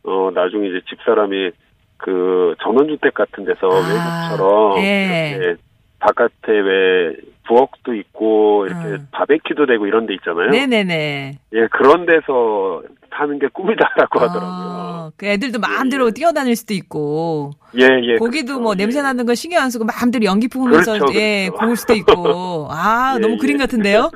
어 0.04 0.32
나중에 0.34 0.68
이제 0.68 0.82
집사람이 0.90 1.52
그 1.98 2.56
전원주택 2.62 3.14
같은 3.14 3.46
데서 3.46 3.68
아, 3.68 4.28
외국처럼 4.30 4.78
예. 4.80 5.38
이렇게 5.38 5.62
바깥에 6.04 6.52
왜 6.52 7.16
부엌도 7.48 7.94
있고 7.96 8.66
이렇게 8.68 8.86
음. 8.86 9.08
바베큐도 9.12 9.66
되고 9.66 9.86
이런 9.88 10.06
데 10.06 10.14
있잖아요. 10.16 10.50
네네네. 10.50 11.40
예, 11.54 11.68
그런 11.72 12.06
데서 12.06 12.84
사는 13.16 13.38
게 13.40 13.48
꿈이다라고 13.54 14.20
하더라고요. 14.20 14.44
아, 14.50 15.12
그 15.18 15.26
애들도 15.28 15.60
마음대로 15.60 16.12
뛰어다닐 16.12 16.56
수도 16.56 16.74
있고, 16.74 17.52
예, 17.80 17.84
예. 18.04 18.18
고기도 18.18 18.54
그렇죠. 18.54 18.62
뭐 18.62 18.74
예. 18.74 18.78
냄새 18.78 19.02
나는 19.02 19.26
거 19.26 19.36
신경 19.36 19.62
안 19.64 19.70
쓰고 19.70 19.86
마음대로 19.86 20.26
연기 20.26 20.48
품으면서 20.48 20.94
그렇죠, 20.94 21.14
예 21.20 21.48
그렇죠. 21.50 21.64
구울 21.64 21.76
수도 21.78 21.94
있고 21.94 22.68
아 22.72 23.14
예, 23.16 23.20
너무 23.20 23.34
예. 23.34 23.38
그림 23.38 23.58
같은데요? 23.58 24.10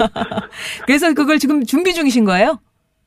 그래서 0.86 1.12
그걸 1.14 1.38
지금 1.38 1.64
준비 1.64 1.94
중이신 1.94 2.24
거예요? 2.24 2.58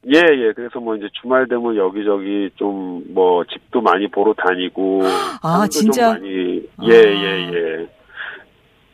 예, 0.07 0.19
예. 0.19 0.53
그래서 0.55 0.79
뭐 0.79 0.95
이제 0.95 1.07
주말 1.21 1.47
되면 1.47 1.75
여기저기 1.75 2.49
좀 2.55 2.87
뭐 3.17 3.43
집도 3.45 3.81
많이 3.81 4.07
보러 4.09 4.33
다니고. 4.33 5.01
아, 5.41 5.67
진짜? 5.69 6.13
좀 6.13 6.21
많이, 6.21 6.61
아. 6.77 6.83
예, 6.85 6.93
예, 6.93 7.51
예. 7.51 7.86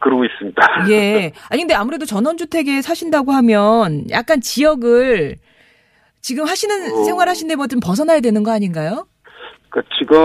그러고 0.03 0.25
있습니다. 0.25 0.61
예. 0.91 1.31
아니 1.49 1.61
근데 1.61 1.73
아무래도 1.73 2.05
전원주택에 2.05 2.81
사신다고 2.81 3.31
하면 3.31 4.05
약간 4.11 4.41
지역을 4.41 5.37
지금 6.21 6.45
하시는 6.45 6.93
어. 6.93 7.03
생활하시는 7.05 7.55
데뭐 7.55 7.67
좀 7.67 7.79
벗어나야 7.79 8.19
되는 8.19 8.43
거 8.43 8.51
아닌가요? 8.51 9.07
그러니까 9.69 9.95
지금 9.97 10.15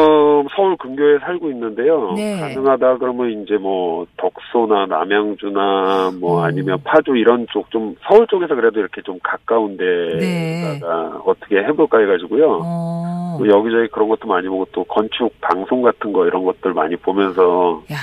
서울 0.55 0.77
근교에 0.77 1.19
살고 1.21 1.51
있는데요. 1.53 2.13
네. 2.17 2.39
가능하다 2.39 2.99
그러면 2.99 3.43
이제 3.43 3.57
뭐 3.57 4.07
덕소나 4.19 4.87
남양주나 4.87 6.13
뭐 6.21 6.41
음. 6.41 6.45
아니면 6.45 6.79
파주 6.85 7.17
이런 7.17 7.47
쪽 7.51 7.71
좀 7.71 7.95
서울 8.07 8.27
쪽에서 8.27 8.55
그래도 8.55 8.81
이렇게 8.81 9.01
좀 9.03 9.19
가까운 9.23 9.77
네. 9.79 10.79
데다가 10.81 11.23
어떻게 11.25 11.57
해볼까 11.59 11.99
해가지고요. 11.99 12.61
어. 12.63 13.37
또 13.39 13.49
여기저기 13.49 13.89
그런 13.89 14.09
것도 14.09 14.29
많이 14.29 14.49
보고 14.49 14.67
또 14.73 14.85
건축 14.85 15.33
방송 15.41 15.81
같은 15.83 16.13
거 16.13 16.27
이런 16.27 16.45
것들 16.45 16.75
많이 16.75 16.97
보면서 16.97 17.83
야. 17.93 17.97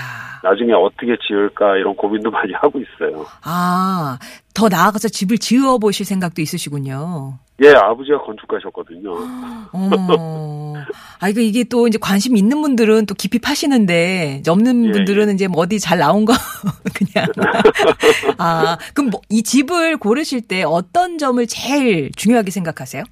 나중에 0.45 0.73
어떻게 0.73 1.17
지을까 1.27 1.75
이런 1.77 1.95
고민도 1.95 2.29
많이 2.31 2.53
하고 2.53 2.79
있어요. 2.79 3.25
아, 3.43 4.19
더 4.53 4.69
나아가서 4.69 5.09
집을 5.09 5.39
지어 5.39 5.79
보실 5.79 6.05
생각도 6.05 6.41
있으시군요. 6.41 7.39
예, 7.63 7.69
아버지가 7.71 8.19
건축가셨거든요. 8.19 9.11
어. 9.73 10.73
아, 11.21 11.29
이거 11.29 11.39
이게 11.41 11.63
또 11.63 11.87
이제 11.87 11.97
관심 11.99 12.35
있는 12.37 12.61
분들은 12.61 13.05
또 13.07 13.15
깊이 13.15 13.39
파시는데, 13.39 14.43
없는 14.47 14.85
예, 14.87 14.91
분들은 14.91 15.33
이제 15.33 15.47
뭐 15.47 15.61
어디 15.63 15.79
잘 15.79 15.97
나온 15.99 16.25
거, 16.25 16.33
그냥. 16.93 17.27
아, 18.37 18.77
그럼 18.93 19.09
뭐 19.09 19.21
이 19.29 19.41
집을 19.41 19.97
고르실 19.97 20.41
때 20.47 20.63
어떤 20.63 21.17
점을 21.17 21.43
제일 21.47 22.11
중요하게 22.15 22.51
생각하세요? 22.51 23.03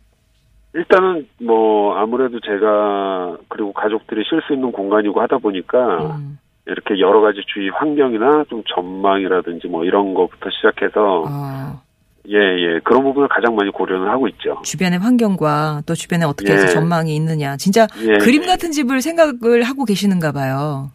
일단은 0.75 1.27
뭐 1.41 1.95
아무래도 1.95 2.39
제가 2.39 3.37
그리고 3.47 3.71
가족들이 3.73 4.23
쉴 4.27 4.41
수 4.47 4.53
있는 4.53 4.71
공간이고 4.71 5.21
하다 5.21 5.37
보니까 5.37 6.15
음. 6.17 6.37
이렇게 6.65 6.99
여러 6.99 7.21
가지 7.21 7.41
주위 7.53 7.69
환경이나 7.69 8.45
좀 8.49 8.63
전망이라든지 8.73 9.67
뭐 9.67 9.83
이런 9.83 10.13
거부터 10.13 10.49
시작해서 10.49 11.23
어, 11.27 11.81
예, 12.29 12.35
예. 12.37 12.79
그런 12.83 13.03
부분을 13.03 13.27
가장 13.27 13.55
많이 13.55 13.69
고려는 13.69 14.07
하고 14.07 14.27
있죠. 14.29 14.61
주변의 14.63 14.99
환경과 14.99 15.81
또 15.85 15.93
주변에 15.93 16.23
어떻게 16.25 16.53
해서 16.53 16.63
예. 16.63 16.67
전망이 16.69 17.13
있느냐. 17.15 17.57
진짜 17.57 17.85
예, 18.01 18.17
그림 18.19 18.43
예. 18.43 18.47
같은 18.47 18.71
집을 18.71 19.01
생각을 19.01 19.63
하고 19.63 19.83
계시는가 19.83 20.31
봐요. 20.31 20.91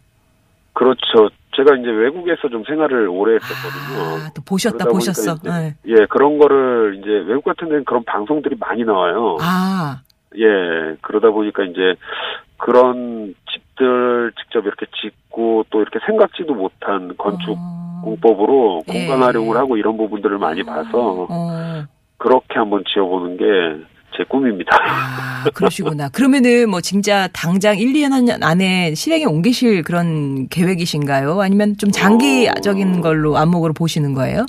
그렇죠. 0.73 1.29
제가 1.55 1.75
이제 1.75 1.89
외국에서 1.89 2.47
좀 2.49 2.63
생활을 2.65 3.07
오래 3.09 3.35
했었거든요. 3.35 4.25
아, 4.25 4.29
또 4.33 4.41
보셨다, 4.43 4.85
보셨어. 4.85 5.33
이제 5.33 5.49
네. 5.49 5.75
예, 5.87 6.05
그런 6.09 6.39
거를 6.39 6.97
이제 6.99 7.09
외국 7.27 7.43
같은 7.43 7.67
데는 7.67 7.83
그런 7.85 8.03
방송들이 8.05 8.55
많이 8.59 8.83
나와요. 8.83 9.37
아, 9.41 10.01
예, 10.37 10.95
그러다 11.01 11.31
보니까 11.31 11.63
이제 11.63 11.95
그런 12.59 13.33
집들 13.51 14.31
직접 14.39 14.65
이렇게 14.65 14.85
짓고 15.01 15.65
또 15.71 15.81
이렇게 15.81 15.99
생각지도 16.05 16.53
못한 16.53 17.15
건축 17.17 17.55
어, 17.57 18.01
공법으로 18.03 18.83
예. 18.93 19.07
공간 19.07 19.23
활용을 19.23 19.57
하고 19.57 19.75
이런 19.77 19.97
부분들을 19.97 20.37
많이 20.37 20.63
봐서 20.63 21.27
어. 21.29 21.83
그렇게 22.17 22.59
한번 22.59 22.83
지어보는 22.93 23.37
게 23.37 23.99
제 24.19 24.25
꿈입니다. 24.25 24.77
아, 24.81 25.49
그러시구나. 25.53 26.09
그러면은 26.09 26.69
뭐 26.69 26.81
진짜 26.81 27.29
당장 27.31 27.77
1, 27.77 27.93
2년 27.93 28.43
안에 28.43 28.93
실행에 28.93 29.23
옮기실 29.25 29.83
그런 29.83 30.49
계획이신가요? 30.49 31.39
아니면 31.39 31.77
좀 31.77 31.89
장기적인 31.89 32.97
어. 32.97 33.01
걸로 33.01 33.37
안목으로 33.37 33.73
보시는 33.73 34.13
거예요? 34.13 34.45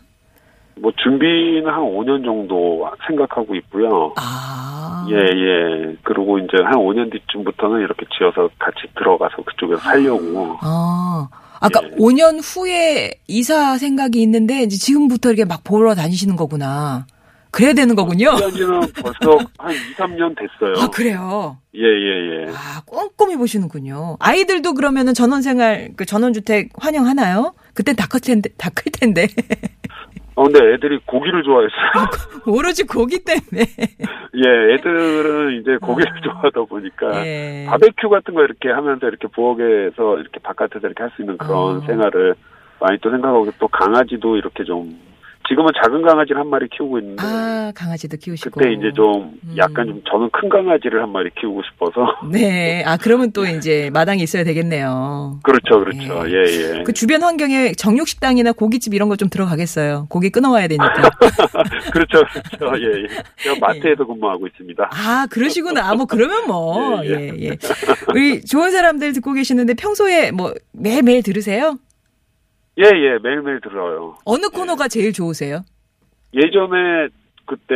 뭐 0.81 0.90
준비는 1.03 1.66
한 1.66 1.81
5년 1.83 2.25
정도 2.25 2.88
생각하고 3.07 3.55
있고요. 3.57 4.14
아. 4.16 5.07
예, 5.11 5.14
예. 5.16 5.97
그리고 6.03 6.38
이제 6.38 6.57
한 6.64 6.75
5년 6.75 7.11
뒤쯤부터는 7.12 7.81
이렇게 7.81 8.07
지어서 8.16 8.49
같이 8.59 8.79
들어가서 8.97 9.37
그쪽에서 9.45 9.81
살려고. 9.83 10.57
아. 10.61 11.29
아까 11.61 11.81
예. 11.85 11.90
5년 11.97 12.40
후에 12.43 13.11
이사 13.29 13.77
생각이 13.77 14.21
있는데 14.23 14.62
이제 14.62 14.77
지금부터 14.79 15.29
이렇게 15.31 15.45
막 15.45 15.62
보러 15.64 15.95
다니시는 15.95 16.37
거구나. 16.37 17.07
그래야 17.53 17.73
되는 17.73 17.97
거군요. 17.97 18.37
지는 18.53 18.81
벌써 19.03 19.45
한 19.59 19.73
2, 19.75 19.77
3년 19.97 20.37
됐어요. 20.38 20.85
아, 20.85 20.88
그래요. 20.88 21.59
예, 21.75 21.81
예, 21.83 22.47
예. 22.47 22.53
아, 22.55 22.81
꼼꼼히 22.87 23.37
보시는군요. 23.37 24.16
아이들도 24.21 24.73
그러면은 24.75 25.12
전원생활, 25.14 25.90
그 25.97 26.07
전원주택 26.07 26.71
환영하나요? 26.79 27.55
그땐 27.75 27.97
다 27.97 28.07
클 28.07 28.21
텐데, 28.21 28.51
다 28.57 28.71
클 28.71 28.93
텐데. 28.93 29.27
어, 30.37 30.45
근데 30.45 30.75
애들이 30.75 30.99
고기를 31.05 31.43
좋아했어요. 31.43 32.07
오로지 32.47 32.85
고기 32.87 33.19
때문에. 33.23 33.66
예, 34.37 34.75
애들은 34.75 35.61
이제 35.61 35.77
고기를 35.83 36.11
좋아하다 36.23 36.62
보니까 36.69 37.09
아. 37.09 37.27
예. 37.27 37.66
바베큐 37.69 38.09
같은 38.09 38.35
거 38.35 38.43
이렇게 38.45 38.71
하면서 38.71 39.07
이렇게 39.09 39.29
부엌에서 39.29 40.19
이렇게 40.19 40.38
바깥에서 40.43 40.87
이렇게 40.87 41.03
할 41.03 41.11
수 41.16 41.23
있는 41.23 41.37
그런 41.37 41.53
어. 41.77 41.81
생활을 41.81 42.35
많이 42.81 42.99
또 43.01 43.11
생각하고 43.11 43.51
또 43.59 43.69
강아지도 43.69 44.37
이렇게 44.37 44.64
좀 44.64 44.97
지금은 45.51 45.73
작은 45.83 46.03
강아지를 46.03 46.41
한 46.41 46.49
마리 46.49 46.69
키우고 46.69 46.99
있는데 47.01 47.23
아, 47.23 47.73
강아지도 47.75 48.17
키우시고. 48.17 48.51
그때 48.61 48.73
이제 48.73 48.93
좀 48.95 49.33
음. 49.45 49.55
약간 49.57 49.85
좀 49.87 50.01
저는 50.09 50.31
큰 50.33 50.49
강아지를 50.49 51.03
한 51.03 51.11
마리 51.11 51.29
키우고 51.41 51.61
싶어서 51.73 52.07
네. 52.31 52.85
아, 52.87 52.97
그러면 52.97 53.33
또 53.33 53.45
이제 53.45 53.91
마당이 53.93 54.23
있어야 54.23 54.45
되겠네요. 54.45 55.41
그렇죠, 55.43 55.81
그렇죠, 55.81 56.25
예, 56.31 56.79
예. 56.79 56.83
그 56.85 56.93
주변 56.93 57.23
환경에 57.25 57.73
정육 57.73 58.07
식당이나 58.09 58.53
고깃집 58.53 58.95
이런 58.95 59.09
거 59.09 59.17
좀 59.21 59.29
들어가겠어요. 59.29 60.07
고기 60.09 60.31
끊어와야 60.31 60.67
되니까. 60.69 60.93
그렇죠, 61.93 62.23
그렇죠, 62.59 62.79
예, 62.83 63.03
예. 63.03 63.07
제가 63.43 63.57
마트에서 63.61 64.07
근무하고 64.07 64.47
있습니다. 64.47 64.89
아, 64.95 65.27
그러시구나. 65.31 65.91
아, 65.91 65.95
뭐, 65.95 66.07
그러면 66.07 66.47
뭐. 66.47 67.01
예, 67.05 67.11
예, 67.11 67.33
예. 67.49 67.57
우리 68.15 68.41
좋은 68.43 68.71
사람들 68.71 69.13
듣고 69.15 69.33
계시는데 69.35 69.75
평소에 69.75 70.31
뭐 70.31 70.55
매일매일 70.73 71.23
들으세요? 71.23 71.77
예, 72.81 72.85
예, 72.85 73.19
매일매일 73.23 73.61
들어요. 73.61 74.16
어느 74.25 74.49
코너가 74.49 74.88
제일 74.88 75.12
좋으세요? 75.12 75.61
예전에 76.35 77.09
그때 77.47 77.75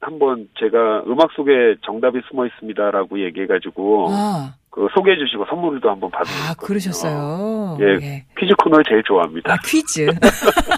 한번 0.00 0.48
제가 0.58 1.04
음악 1.06 1.30
속에 1.32 1.76
정답이 1.84 2.20
숨어 2.28 2.46
있습니다라고 2.46 3.24
얘기해가지고 3.24 4.08
아, 4.10 4.54
그 4.70 4.86
소개해 4.94 5.16
주시고 5.16 5.46
선물도 5.48 5.88
한번 5.90 6.10
적 6.10 6.20
아. 6.20 6.54
그러셨어요. 6.54 7.78
예. 7.80 8.24
퀴즈 8.38 8.54
코너를 8.62 8.84
제일 8.88 9.02
좋아합니다. 9.04 9.52
아, 9.52 9.56
퀴즈. 9.64 10.06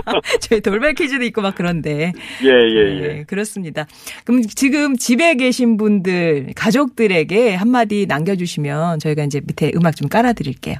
저희 0.40 0.60
돌발 0.60 0.94
퀴즈도 0.94 1.24
있고 1.24 1.42
막 1.42 1.54
그런데. 1.54 2.12
예, 2.42 2.48
예, 2.48 3.02
예. 3.02 3.08
네, 3.08 3.24
그렇습니다. 3.24 3.86
그럼 4.24 4.42
지금 4.42 4.96
집에 4.96 5.34
계신 5.34 5.76
분들, 5.76 6.52
가족들에게 6.56 7.54
한마디 7.54 8.06
남겨주시면 8.06 8.98
저희가 9.00 9.24
이제 9.24 9.40
밑에 9.40 9.72
음악 9.76 9.96
좀 9.96 10.08
깔아드릴게요. 10.08 10.76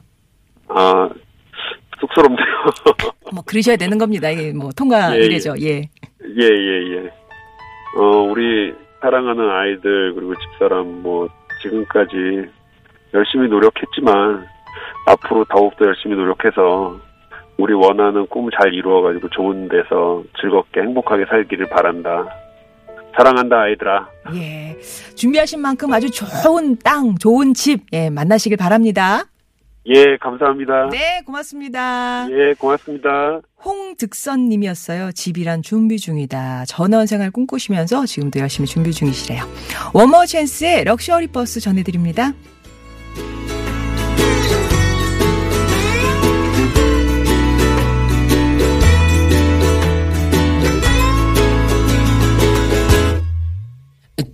아, 0.69 1.09
쑥스럽네요. 2.01 2.47
뭐, 3.33 3.43
그러셔야 3.47 3.77
되는 3.77 3.99
겁니다. 3.99 4.31
이게 4.31 4.53
뭐, 4.53 4.71
통과 4.77 5.17
예, 5.17 5.21
이래죠. 5.25 5.55
예. 5.61 5.83
예, 6.23 6.45
예, 6.45 6.97
예. 6.97 7.11
어, 7.97 8.03
우리 8.23 8.73
사랑하는 9.01 9.49
아이들, 9.49 10.15
그리고 10.15 10.35
집사람, 10.37 11.03
뭐, 11.03 11.29
지금까지 11.63 12.17
열심히 13.15 13.49
노력했지만, 13.49 14.47
앞으로 15.07 15.45
더욱더 15.47 15.87
열심히 15.87 16.17
노력해서, 16.17 17.01
우리 17.59 17.75
원하는 17.75 18.27
꿈 18.29 18.49
잘 18.51 18.73
이루어가지고 18.73 19.29
좋은 19.31 19.69
데서 19.69 20.23
즐겁게 20.41 20.81
행복하게 20.81 21.27
살기를 21.29 21.69
바란다. 21.69 22.27
사랑한다, 23.17 23.61
아이들아. 23.61 24.09
예. 24.35 24.79
준비하신 25.15 25.61
만큼 25.61 25.93
아주 25.93 26.09
좋은 26.11 26.79
땅, 26.79 27.17
좋은 27.19 27.53
집, 27.53 27.81
예, 27.93 28.09
만나시길 28.09 28.57
바랍니다. 28.57 29.25
예, 29.87 30.17
감사합니다. 30.19 30.89
네, 30.91 31.23
고맙습니다. 31.25 32.27
예, 32.31 32.55
고맙습니다. 32.55 33.41
홍득선 33.65 34.49
님이었어요. 34.49 35.13
집이란 35.13 35.63
준비 35.63 35.99
중이다. 35.99 36.65
전원 36.67 37.07
생활 37.07 37.31
꿈꾸시면서 37.31 38.07
지금도 38.07 38.41
열심히 38.41 38.67
준비 38.67 38.93
중이시래요. 38.93 39.43
원머 39.95 40.27
찬스의 40.27 40.85
럭셔리 40.85 41.29
버스 41.29 41.61
전해드립니다. 41.61 42.33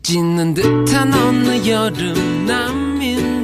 찢는 0.02 0.54
듯한 0.54 1.12
어느 1.12 1.68
여름 1.68 2.46
남인 2.46 3.35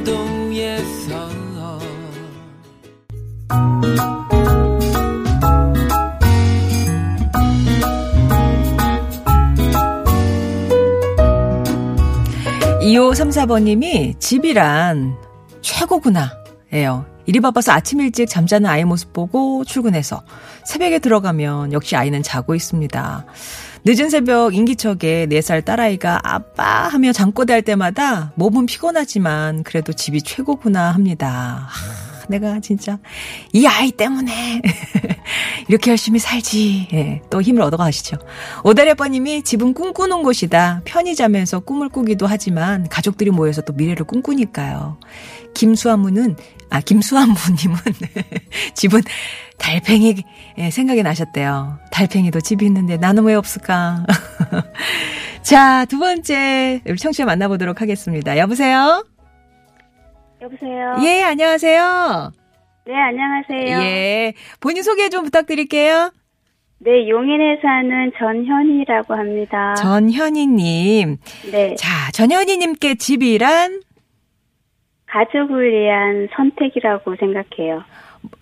2534번님이 12.93 14.19
집이란 14.19 15.15
최고구나. 15.61 16.31
예요. 16.73 17.05
이리 17.25 17.39
바빠서 17.39 17.71
아침 17.71 18.01
일찍 18.01 18.27
잠자는 18.27 18.69
아이 18.69 18.83
모습 18.83 19.13
보고 19.13 19.63
출근해서 19.63 20.23
새벽에 20.65 20.99
들어가면 20.99 21.73
역시 21.73 21.95
아이는 21.95 22.21
자고 22.21 22.53
있습니다. 22.53 23.25
늦은 23.85 24.09
새벽 24.09 24.53
인기척에 24.53 25.27
4살 25.27 25.65
딸아이가 25.65 26.19
아빠 26.23 26.87
하며 26.87 27.11
잠꼬대 27.11 27.53
할 27.53 27.61
때마다 27.61 28.31
몸은 28.35 28.65
피곤하지만 28.65 29.63
그래도 29.63 29.93
집이 29.93 30.21
최고구나 30.21 30.91
합니다. 30.91 31.69
하, 32.23 32.27
내가 32.29 32.59
진짜 32.59 32.99
이 33.51 33.65
아이 33.67 33.91
때문에 33.91 34.61
이렇게 35.67 35.91
열심히 35.91 36.19
살지. 36.19 36.87
예, 36.93 37.21
또 37.29 37.41
힘을 37.41 37.61
얻어 37.61 37.77
가시죠. 37.77 38.17
오다레빠님이 38.63 39.43
집은 39.43 39.73
꿈꾸는 39.73 40.23
곳이다. 40.23 40.81
편히 40.85 41.15
자면서 41.15 41.59
꿈을 41.59 41.89
꾸기도 41.89 42.27
하지만 42.27 42.87
가족들이 42.89 43.31
모여서 43.31 43.61
또 43.61 43.73
미래를 43.73 44.05
꿈꾸니까요. 44.05 44.97
김수환무는 45.53 46.35
아 46.69 46.81
김수환무님은 46.81 47.77
집은 48.73 49.01
달팽이 49.57 50.23
예, 50.57 50.69
생각이 50.71 51.03
나셨대요. 51.03 51.79
달팽이도 51.91 52.41
집이 52.41 52.65
있는데 52.65 52.97
나는 52.97 53.23
왜 53.23 53.35
없을까? 53.35 54.05
자, 55.43 55.85
두 55.85 55.99
번째 55.99 56.81
청취자 56.97 57.25
만나보도록 57.25 57.81
하겠습니다. 57.81 58.37
여보세요? 58.37 59.05
여보세요. 60.43 60.97
예, 61.05 61.23
안녕하세요. 61.23 62.31
네, 62.85 62.93
안녕하세요. 62.93 63.81
예, 63.81 64.33
본인 64.59 64.83
소개 64.83 65.07
좀 65.07 65.23
부탁드릴게요. 65.23 66.11
네, 66.79 67.07
용인에 67.07 67.59
사는 67.61 68.11
전현이라고 68.19 69.13
합니다. 69.15 69.73
전현희님. 69.75 71.15
네, 71.49 71.75
자, 71.75 72.11
전현희님께 72.11 72.95
집이란 72.95 73.81
가족을 75.05 75.71
위한 75.71 76.27
선택이라고 76.35 77.15
생각해요. 77.15 77.83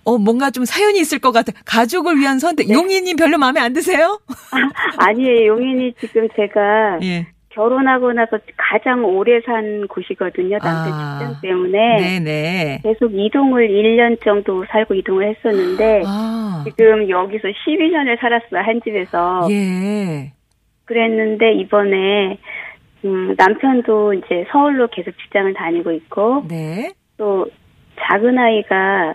어 0.03 0.17
뭔가 0.17 0.49
좀 0.49 0.65
사연이 0.65 0.99
있을 0.99 1.19
것 1.19 1.31
같아. 1.31 1.51
가족을 1.65 2.17
위한 2.17 2.39
선택. 2.39 2.67
네. 2.67 2.73
용희님 2.73 3.15
별로 3.15 3.37
마음에 3.37 3.59
안 3.59 3.73
드세요? 3.73 4.19
아니에요, 4.97 5.47
용인이 5.47 5.93
지금 5.99 6.27
제가 6.35 6.99
예. 7.03 7.27
결혼하고 7.53 8.13
나서 8.13 8.37
가장 8.57 9.03
오래 9.05 9.41
산 9.41 9.87
곳이거든요. 9.87 10.57
남편 10.59 10.93
아, 10.93 11.19
직장 11.19 11.41
때문에. 11.41 11.97
네네. 11.97 12.79
계속 12.83 13.13
이동을 13.13 13.67
1년 13.67 14.21
정도 14.23 14.65
살고 14.69 14.93
이동을 14.95 15.29
했었는데, 15.29 16.03
아, 16.05 16.63
지금 16.65 17.09
여기서 17.09 17.47
12년을 17.49 18.19
살았어요, 18.19 18.61
한 18.61 18.81
집에서. 18.81 19.47
예. 19.51 20.31
그랬는데, 20.85 21.53
이번에, 21.55 22.37
음, 23.05 23.35
남편도 23.37 24.13
이제 24.13 24.45
서울로 24.51 24.87
계속 24.87 25.11
직장을 25.17 25.53
다니고 25.53 25.91
있고, 25.91 26.45
네. 26.47 26.91
또 27.17 27.47
작은 27.99 28.37
아이가 28.37 29.13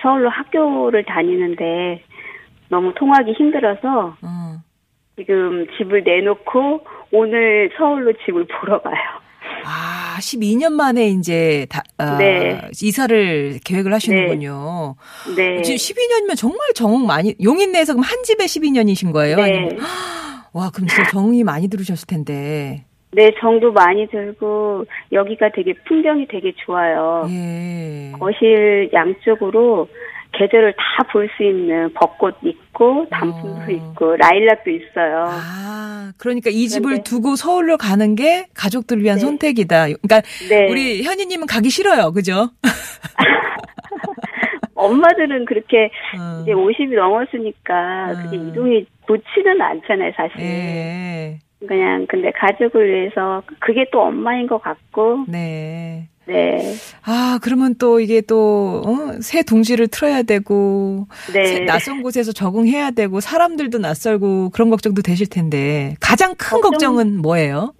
서울로 0.00 0.30
학교를 0.30 1.04
다니는데 1.04 2.02
너무 2.68 2.94
통하기 2.94 3.32
힘들어서 3.32 4.16
어. 4.22 4.56
지금 5.16 5.66
집을 5.76 6.04
내놓고 6.04 6.84
오늘 7.12 7.70
서울로 7.76 8.12
집을 8.24 8.46
보러 8.46 8.80
가요. 8.80 8.94
아, 9.64 10.16
12년 10.18 10.72
만에 10.72 11.08
이제 11.08 11.66
다, 11.70 11.82
아, 11.98 12.16
네. 12.16 12.60
이사를 12.82 13.60
계획을 13.64 13.92
하시는군요. 13.92 14.96
네. 15.36 15.62
지금 15.62 15.76
12년이면 15.76 16.36
정말 16.36 16.58
정 16.74 17.06
많이, 17.06 17.34
용인 17.42 17.72
내에서 17.72 17.92
그럼 17.92 18.02
한 18.04 18.22
집에 18.24 18.44
12년이신 18.44 19.12
거예요? 19.12 19.36
네. 19.36 19.42
아니면- 19.42 19.78
와, 20.52 20.70
그럼 20.70 20.88
진짜 20.88 21.08
정이 21.10 21.44
많이 21.44 21.68
들으셨을 21.68 22.06
텐데. 22.06 22.84
네, 23.14 23.30
정도 23.40 23.70
많이 23.72 24.06
들고 24.08 24.84
여기가 25.12 25.50
되게 25.54 25.74
풍경이 25.86 26.26
되게 26.28 26.52
좋아요. 26.64 27.26
예. 27.30 28.10
거실 28.18 28.90
양쪽으로 28.92 29.86
계절을 30.32 30.74
다 30.76 31.04
볼 31.12 31.28
수 31.36 31.42
있는 31.42 31.92
벚꽃 31.94 32.36
있고 32.42 33.06
단풍도 33.10 33.62
어. 33.62 33.70
있고 33.70 34.16
라일락도 34.16 34.70
있어요. 34.70 35.26
아, 35.28 36.12
그러니까 36.18 36.50
이 36.50 36.68
집을 36.68 36.82
그런데- 36.90 37.02
두고 37.04 37.36
서울로 37.36 37.76
가는 37.76 38.14
게 38.14 38.46
가족들을 38.54 39.02
위한 39.02 39.16
네. 39.18 39.20
선택이다. 39.20 39.86
그러니까 40.02 40.22
네. 40.48 40.70
우리 40.70 41.02
현희님은 41.02 41.46
가기 41.46 41.70
싫어요, 41.70 42.12
그죠? 42.12 42.50
엄마들은 44.74 45.44
그렇게 45.44 45.90
어. 46.18 46.42
이제 46.42 46.52
50이 46.52 46.94
넘었으니까 46.96 48.22
그게 48.24 48.36
음. 48.36 48.48
이동이 48.48 48.86
좋지는 49.06 49.60
않잖아요, 49.60 50.12
사실. 50.16 50.40
예. 50.40 51.38
그냥 51.68 52.06
근데 52.08 52.32
가족을 52.32 52.92
위해서 52.92 53.42
그게 53.60 53.84
또 53.92 54.02
엄마인 54.02 54.48
것 54.48 54.60
같고 54.60 55.26
네. 55.28 56.08
네 56.26 56.74
아, 57.04 57.38
그러면 57.42 57.74
또 57.78 57.98
이게 58.00 58.20
또, 58.20 58.82
어, 58.86 59.20
새 59.20 59.42
둥지를 59.42 59.88
틀어야 59.88 60.22
되고, 60.22 61.06
네. 61.32 61.44
새- 61.44 61.64
낯선 61.64 62.02
곳에서 62.02 62.32
적응해야 62.32 62.92
되고, 62.92 63.18
사람들도 63.20 63.78
낯설고, 63.78 64.50
그런 64.50 64.70
걱정도 64.70 65.02
되실 65.02 65.28
텐데, 65.28 65.96
가장 66.00 66.34
큰 66.38 66.60
걱정- 66.60 66.70
걱정은 66.94 67.18
뭐예요? 67.20 67.72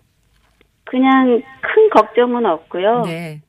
그냥 0.84 1.40
큰 1.60 1.90
걱정은 1.90 2.44
없고요. 2.44 3.02
네. 3.06 3.40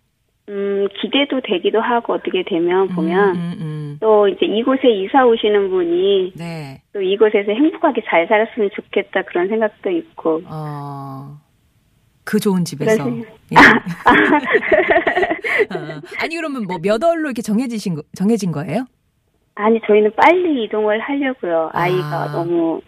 음 0.49 0.89
기대도 1.01 1.39
되기도 1.47 1.79
하고 1.79 2.13
어떻게 2.15 2.43
되면 2.45 2.89
보면 2.89 3.29
음, 3.29 3.39
음, 3.39 3.57
음. 3.61 3.97
또 4.01 4.27
이제 4.27 4.45
이곳에 4.45 4.89
이사 4.89 5.25
오시는 5.25 5.69
분이 5.69 6.33
네. 6.35 6.81
또 6.91 7.01
이곳에서 7.01 7.49
행복하게 7.53 8.01
잘 8.09 8.27
살았으면 8.27 8.71
좋겠다 8.75 9.21
그런 9.21 9.47
생각도 9.47 9.89
있고 9.89 10.41
어, 10.45 11.37
그 12.23 12.39
좋은 12.39 12.65
집에서. 12.65 13.03
그래서- 13.03 13.27
예. 13.51 13.55
어, 13.55 13.57
아니, 16.19 16.35
그러면 16.35 16.63
뭐 16.63 16.77
몇 16.81 17.01
월로 17.03 17.27
이렇게 17.27 17.41
정해지신, 17.41 17.95
거, 17.95 18.03
정해진 18.15 18.51
거예요? 18.51 18.85
아니 19.55 19.79
저희는 19.85 20.11
빨리 20.15 20.63
이동을 20.63 20.99
하려고요. 20.99 21.69
아이가 21.73 22.23
아. 22.23 22.31
너무 22.31 22.81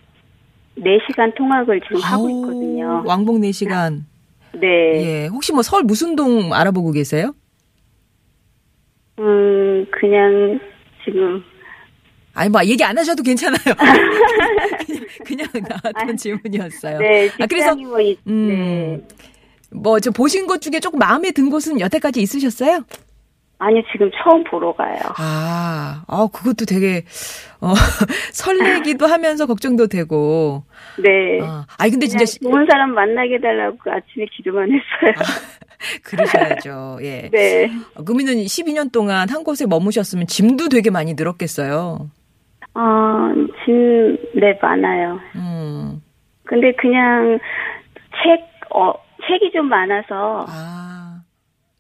4시간 0.78 1.36
통학을 1.38 1.80
지금 1.82 1.98
하고 2.02 2.28
아우, 2.28 2.40
있거든요. 2.42 3.04
왕복 3.06 3.38
4시간. 3.38 4.02
네. 4.54 5.24
예. 5.24 5.28
혹시 5.28 5.52
뭐 5.54 5.62
서울 5.62 5.84
무슨 5.84 6.16
동 6.16 6.54
알아보고 6.54 6.92
계세요? 6.92 7.34
음 9.20 9.86
그냥 9.92 10.60
지금 11.04 11.44
아니, 12.36 12.50
뭐, 12.50 12.64
얘기 12.66 12.84
안 12.84 12.98
하셔도 12.98 13.24
괜찮아요. 13.24 13.58
그냥, 15.26 15.48
그냥 15.52 15.68
나왔던 15.70 16.18
질문이었어요. 16.18 17.00
네 17.00 17.30
아, 17.40 17.46
그래서, 17.48 17.76
뭐 17.76 18.00
있, 18.02 18.20
음, 18.28 18.48
네. 18.50 19.02
뭐, 19.72 20.00
저 20.02 20.12
보신 20.12 20.46
것 20.46 20.62
중에 20.62 20.80
조금 20.82 21.00
마음에 21.00 21.32
든 21.32 21.50
곳은 21.50 21.80
여태까지 21.80 22.22
있으셨어요? 22.22 22.84
아니 23.58 23.82
지금 23.90 24.12
처음 24.22 24.44
보러 24.44 24.74
가요. 24.76 25.00
아, 25.18 26.04
아, 26.08 26.28
그것도 26.32 26.66
되게, 26.66 27.06
어, 27.62 27.74
설레기도 28.34 29.06
하면서 29.08 29.46
걱정도 29.46 29.88
되고. 29.88 30.64
네. 31.02 31.40
아, 31.42 31.66
아니, 31.78 31.92
근데 31.92 32.08
진짜, 32.08 32.26
좋은 32.26 32.66
사람 32.70 32.94
만나게 32.94 33.36
해달라고 33.36 33.78
아침에 33.86 34.26
기도만 34.36 34.68
했어요. 34.70 35.14
그러셔야죠. 36.04 37.00
예. 37.04 37.30
네. 37.32 37.72
어, 37.96 38.04
그러면은 38.04 38.36
12년 38.44 38.92
동안 38.92 39.30
한 39.30 39.46
곳에 39.46 39.66
머무셨으면 39.66 40.28
짐도 40.28 40.68
되게 40.68 40.90
많이 40.90 41.14
늘었겠어요. 41.14 42.10
어, 42.76 43.34
짐, 43.64 44.18
네, 44.36 44.58
많아요. 44.62 45.20
음. 45.36 46.02
근데 46.44 46.74
그냥 46.74 47.40
책, 48.22 48.42
어, 48.70 48.94
책이 49.28 49.52
좀 49.54 49.68
많아서, 49.70 50.46
아, 50.50 51.22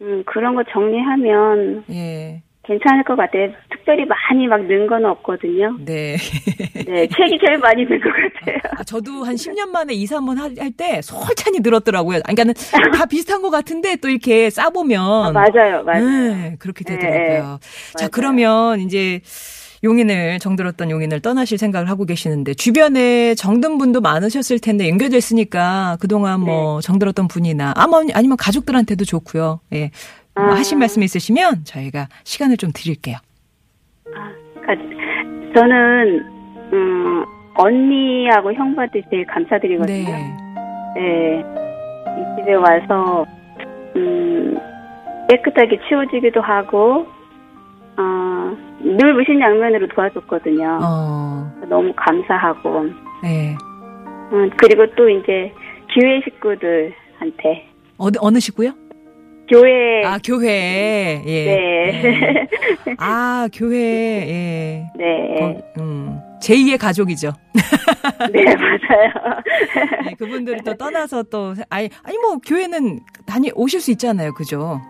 음, 0.01 0.23
그런 0.25 0.55
거 0.55 0.63
정리하면 0.71 1.83
예. 1.91 2.41
괜찮을 2.63 3.03
것 3.03 3.15
같아요. 3.15 3.49
특별히 3.69 4.05
많이 4.05 4.47
막 4.47 4.61
는 4.61 4.87
건 4.87 5.05
없거든요. 5.05 5.77
네. 5.85 6.15
네, 6.87 7.07
책이 7.07 7.37
제일 7.45 7.59
많이 7.59 7.83
는 7.85 7.99
것 8.01 8.09
같아요. 8.09 8.57
아, 8.77 8.83
저도 8.83 9.23
한 9.23 9.35
10년 9.35 9.67
만에 9.69 9.93
이사 9.93 10.15
한번 10.17 10.39
할 10.39 10.55
때 10.75 11.01
솔찬히 11.03 11.59
늘었더라고요. 11.61 12.21
아니, 12.25 12.35
그러니까는 12.35 12.53
다 12.97 13.05
비슷한 13.05 13.41
것 13.43 13.51
같은데 13.51 13.97
또 13.97 14.09
이렇게 14.09 14.49
싸보면. 14.49 14.99
아, 15.01 15.31
맞아요, 15.31 15.83
맞아요. 15.83 16.05
네, 16.09 16.55
그렇게 16.57 16.83
되더라고요. 16.85 17.59
자, 17.61 18.05
맞아요. 18.05 18.09
그러면 18.11 18.79
이제 18.79 19.21
용인을, 19.85 20.39
정들었던 20.39 20.89
용인을 20.91 21.21
떠나실 21.21 21.57
생각을 21.57 21.89
하고 21.89 22.05
계시는데, 22.05 22.55
주변에 22.55 23.35
정든 23.35 23.77
분도 23.77 24.01
많으셨을 24.01 24.59
텐데, 24.59 24.89
연결됐으니까 24.89 25.97
그동안 26.01 26.41
뭐 26.41 26.81
정들었던 26.81 27.29
분이나, 27.29 27.73
아마, 27.77 28.01
아니면 28.13 28.35
가족들한테도 28.35 29.05
좋고요. 29.05 29.61
예. 29.73 29.91
뭐 30.35 30.45
아. 30.47 30.55
하실 30.55 30.77
말씀 30.77 31.01
있으시면 31.03 31.63
저희가 31.63 32.07
시간을 32.25 32.57
좀 32.57 32.71
드릴게요. 32.73 33.15
가- 34.65 34.75
저는 35.55 36.25
음, 36.73 37.23
언니하고 37.55 38.51
형부한테 38.53 39.01
제일 39.09 39.25
감사드리거든요. 39.27 40.03
네. 40.03 40.35
네. 40.95 41.39
이 41.39 42.39
집에 42.41 42.53
와서 42.55 43.25
음, 43.95 44.57
깨끗하게 45.29 45.79
치워지기도 45.87 46.41
하고 46.41 47.05
어, 47.97 48.57
늘 48.81 49.13
무신 49.13 49.39
양면으로 49.39 49.87
도와줬거든요. 49.89 50.79
어, 50.81 51.51
너무 51.67 51.91
감사하고 51.95 52.85
네. 53.23 53.55
음, 54.31 54.49
그리고 54.57 54.85
또 54.95 55.09
이제 55.09 55.51
교회 55.93 56.19
식구들한테 56.23 57.67
어느, 57.97 58.17
어느 58.19 58.39
시고요? 58.39 58.71
교회 59.47 60.03
아, 60.03 60.17
교회. 60.25 61.21
예. 61.25 61.45
네. 61.45 62.47
아, 62.97 63.47
교회. 63.53 63.77
예. 63.77 64.91
네. 64.97 65.35
거- 65.39 65.81
음, 65.81 66.19
제2의 66.41 66.79
가족이죠. 66.79 67.31
네, 68.33 68.43
맞아요. 68.43 69.41
네, 70.05 70.13
그분들을 70.17 70.61
또 70.65 70.73
떠나서 70.73 71.23
또 71.23 71.53
아니 71.69 71.89
아니 72.03 72.17
뭐 72.17 72.37
교회는 72.37 72.99
다니 73.27 73.51
오실 73.55 73.79
수 73.81 73.91
있잖아요. 73.91 74.33
그죠? 74.33 74.81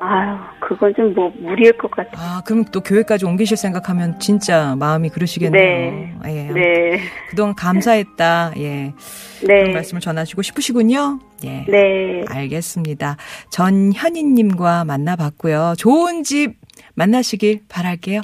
아유, 0.00 0.36
그건 0.60 0.92
좀 0.94 1.14
뭐 1.14 1.32
무리일 1.38 1.72
것 1.78 1.90
같아요. 1.90 2.14
아, 2.16 2.42
그럼 2.44 2.64
또 2.72 2.80
교회까지 2.80 3.24
옮기실 3.24 3.56
생각하면 3.56 4.18
진짜 4.18 4.76
마음이 4.76 5.08
그러시겠네요. 5.08 6.20
예. 6.26 6.50
네. 6.52 7.00
그동안 7.30 7.54
감사했다. 7.54 8.52
예. 8.58 8.92
그런 9.40 9.64
네. 9.64 9.72
말씀을 9.72 10.00
전하시고 10.00 10.42
싶으시군요. 10.42 11.20
예. 11.44 11.64
네. 11.68 12.24
알겠습니다. 12.28 13.16
전현희님과 13.50 14.84
만나봤고요. 14.84 15.74
좋은 15.78 16.22
집 16.24 16.54
만나시길 16.94 17.60
바랄게요. 17.68 18.20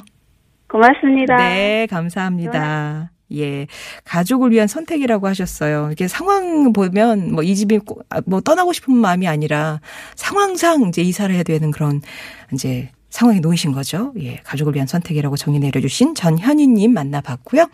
고맙습니다. 0.67 1.37
네, 1.37 1.87
감사합니다. 1.89 3.12
예. 3.35 3.67
가족을 4.05 4.51
위한 4.51 4.67
선택이라고 4.67 5.27
하셨어요. 5.27 5.89
이게 5.91 6.07
상황 6.07 6.73
보면 6.73 7.31
뭐 7.33 7.43
이 7.43 7.55
집이 7.55 7.79
꼭- 7.79 8.05
아, 8.09 8.21
뭐 8.25 8.41
떠나고 8.41 8.73
싶은 8.73 8.93
마음이 8.95 9.27
아니라 9.27 9.79
상황상 10.15 10.87
이제 10.89 11.01
이사를 11.01 11.33
해야 11.33 11.43
되는 11.43 11.71
그런 11.71 12.01
이제 12.53 12.89
상황에 13.09 13.39
놓이신 13.39 13.71
거죠. 13.73 14.13
예. 14.19 14.37
가족을 14.43 14.73
위한 14.75 14.87
선택이라고 14.87 15.35
정의 15.37 15.59
내려주신 15.59 16.15
전현희님 16.15 16.93
만나봤고요. 16.93 17.67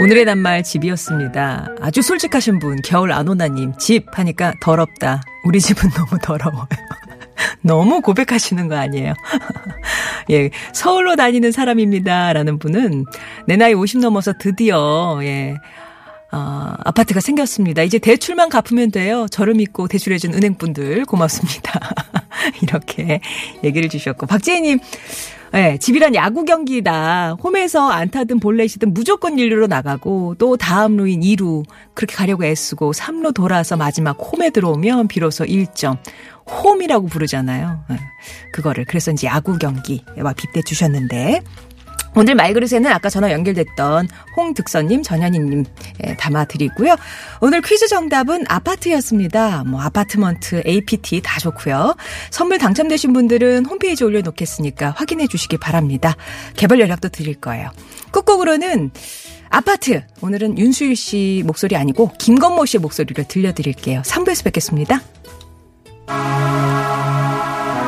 오늘의 0.00 0.24
낱말 0.24 0.62
집이었습니다. 0.64 1.68
아주 1.80 2.02
솔직하신 2.02 2.58
분, 2.58 2.76
겨울 2.84 3.12
안오나님, 3.12 3.72
집 3.78 4.06
하니까 4.18 4.52
더럽다. 4.60 5.20
우리 5.44 5.60
집은 5.60 5.90
너무 5.90 6.18
더러워요. 6.20 6.66
너무 7.62 8.00
고백하시는 8.00 8.68
거 8.68 8.76
아니에요? 8.76 9.14
예, 10.30 10.50
서울로 10.72 11.16
다니는 11.16 11.52
사람입니다. 11.52 12.32
라는 12.32 12.58
분은 12.58 13.04
내 13.46 13.56
나이 13.56 13.74
50 13.74 14.00
넘어서 14.00 14.32
드디어, 14.38 15.18
예, 15.22 15.54
어, 16.32 16.74
아파트가 16.84 17.20
생겼습니다. 17.20 17.82
이제 17.82 17.98
대출만 17.98 18.48
갚으면 18.48 18.90
돼요. 18.90 19.26
저를 19.30 19.54
믿고 19.54 19.86
대출해준 19.86 20.32
은행분들 20.34 21.04
고맙습니다. 21.04 21.78
이렇게 22.62 23.20
얘기를 23.62 23.90
주셨고. 23.90 24.26
박재희님, 24.26 24.78
예, 25.54 25.76
집이란 25.78 26.14
야구 26.14 26.46
경기다. 26.46 27.36
홈에서 27.42 27.90
안타든 27.90 28.40
볼넷이든 28.40 28.94
무조건 28.94 29.36
1루로 29.36 29.68
나가고 29.68 30.36
또 30.38 30.56
다음 30.56 30.96
루인 30.96 31.20
2루 31.20 31.64
그렇게 31.92 32.16
가려고 32.16 32.46
애쓰고 32.46 32.92
3루 32.92 33.34
돌아서 33.34 33.76
마지막 33.76 34.12
홈에 34.12 34.48
들어오면 34.48 35.08
비로소 35.08 35.44
1점. 35.44 35.98
홈이라고 36.50 37.06
부르잖아요. 37.06 37.84
예, 37.90 37.98
그거를 38.52 38.84
그래서 38.84 39.10
이제 39.10 39.26
야구 39.26 39.58
경기와 39.58 40.32
빗대 40.36 40.62
주셨는데 40.62 41.42
오늘 42.14 42.34
말그릇에는 42.34 42.92
아까 42.92 43.08
전화 43.08 43.32
연결됐던 43.32 44.08
홍득선님, 44.36 45.02
전현희님 45.02 45.64
예, 46.06 46.14
담아드리고요. 46.16 46.96
오늘 47.40 47.62
퀴즈 47.62 47.88
정답은 47.88 48.44
아파트였습니다. 48.48 49.64
뭐 49.64 49.80
아파트먼트, 49.80 50.62
APT 50.66 51.22
다 51.22 51.40
좋고요. 51.40 51.96
선물 52.30 52.58
당첨되신 52.58 53.12
분들은 53.14 53.64
홈페이지에 53.64 54.06
올려놓겠으니까 54.06 54.90
확인해 54.90 55.26
주시기 55.26 55.56
바랍니다. 55.56 56.14
개별 56.54 56.80
연락도 56.80 57.08
드릴 57.08 57.34
거예요. 57.34 57.70
끝곡으로는 58.10 58.90
아파트 59.48 60.02
오늘은 60.20 60.58
윤수일 60.58 60.96
씨 60.96 61.42
목소리 61.46 61.76
아니고 61.76 62.12
김건모 62.18 62.66
씨의 62.66 62.80
목소리를 62.80 63.24
들려드릴게요. 63.24 64.02
3부에서 64.02 64.44
뵙겠습니다. 64.44 65.00
Música 66.08 67.81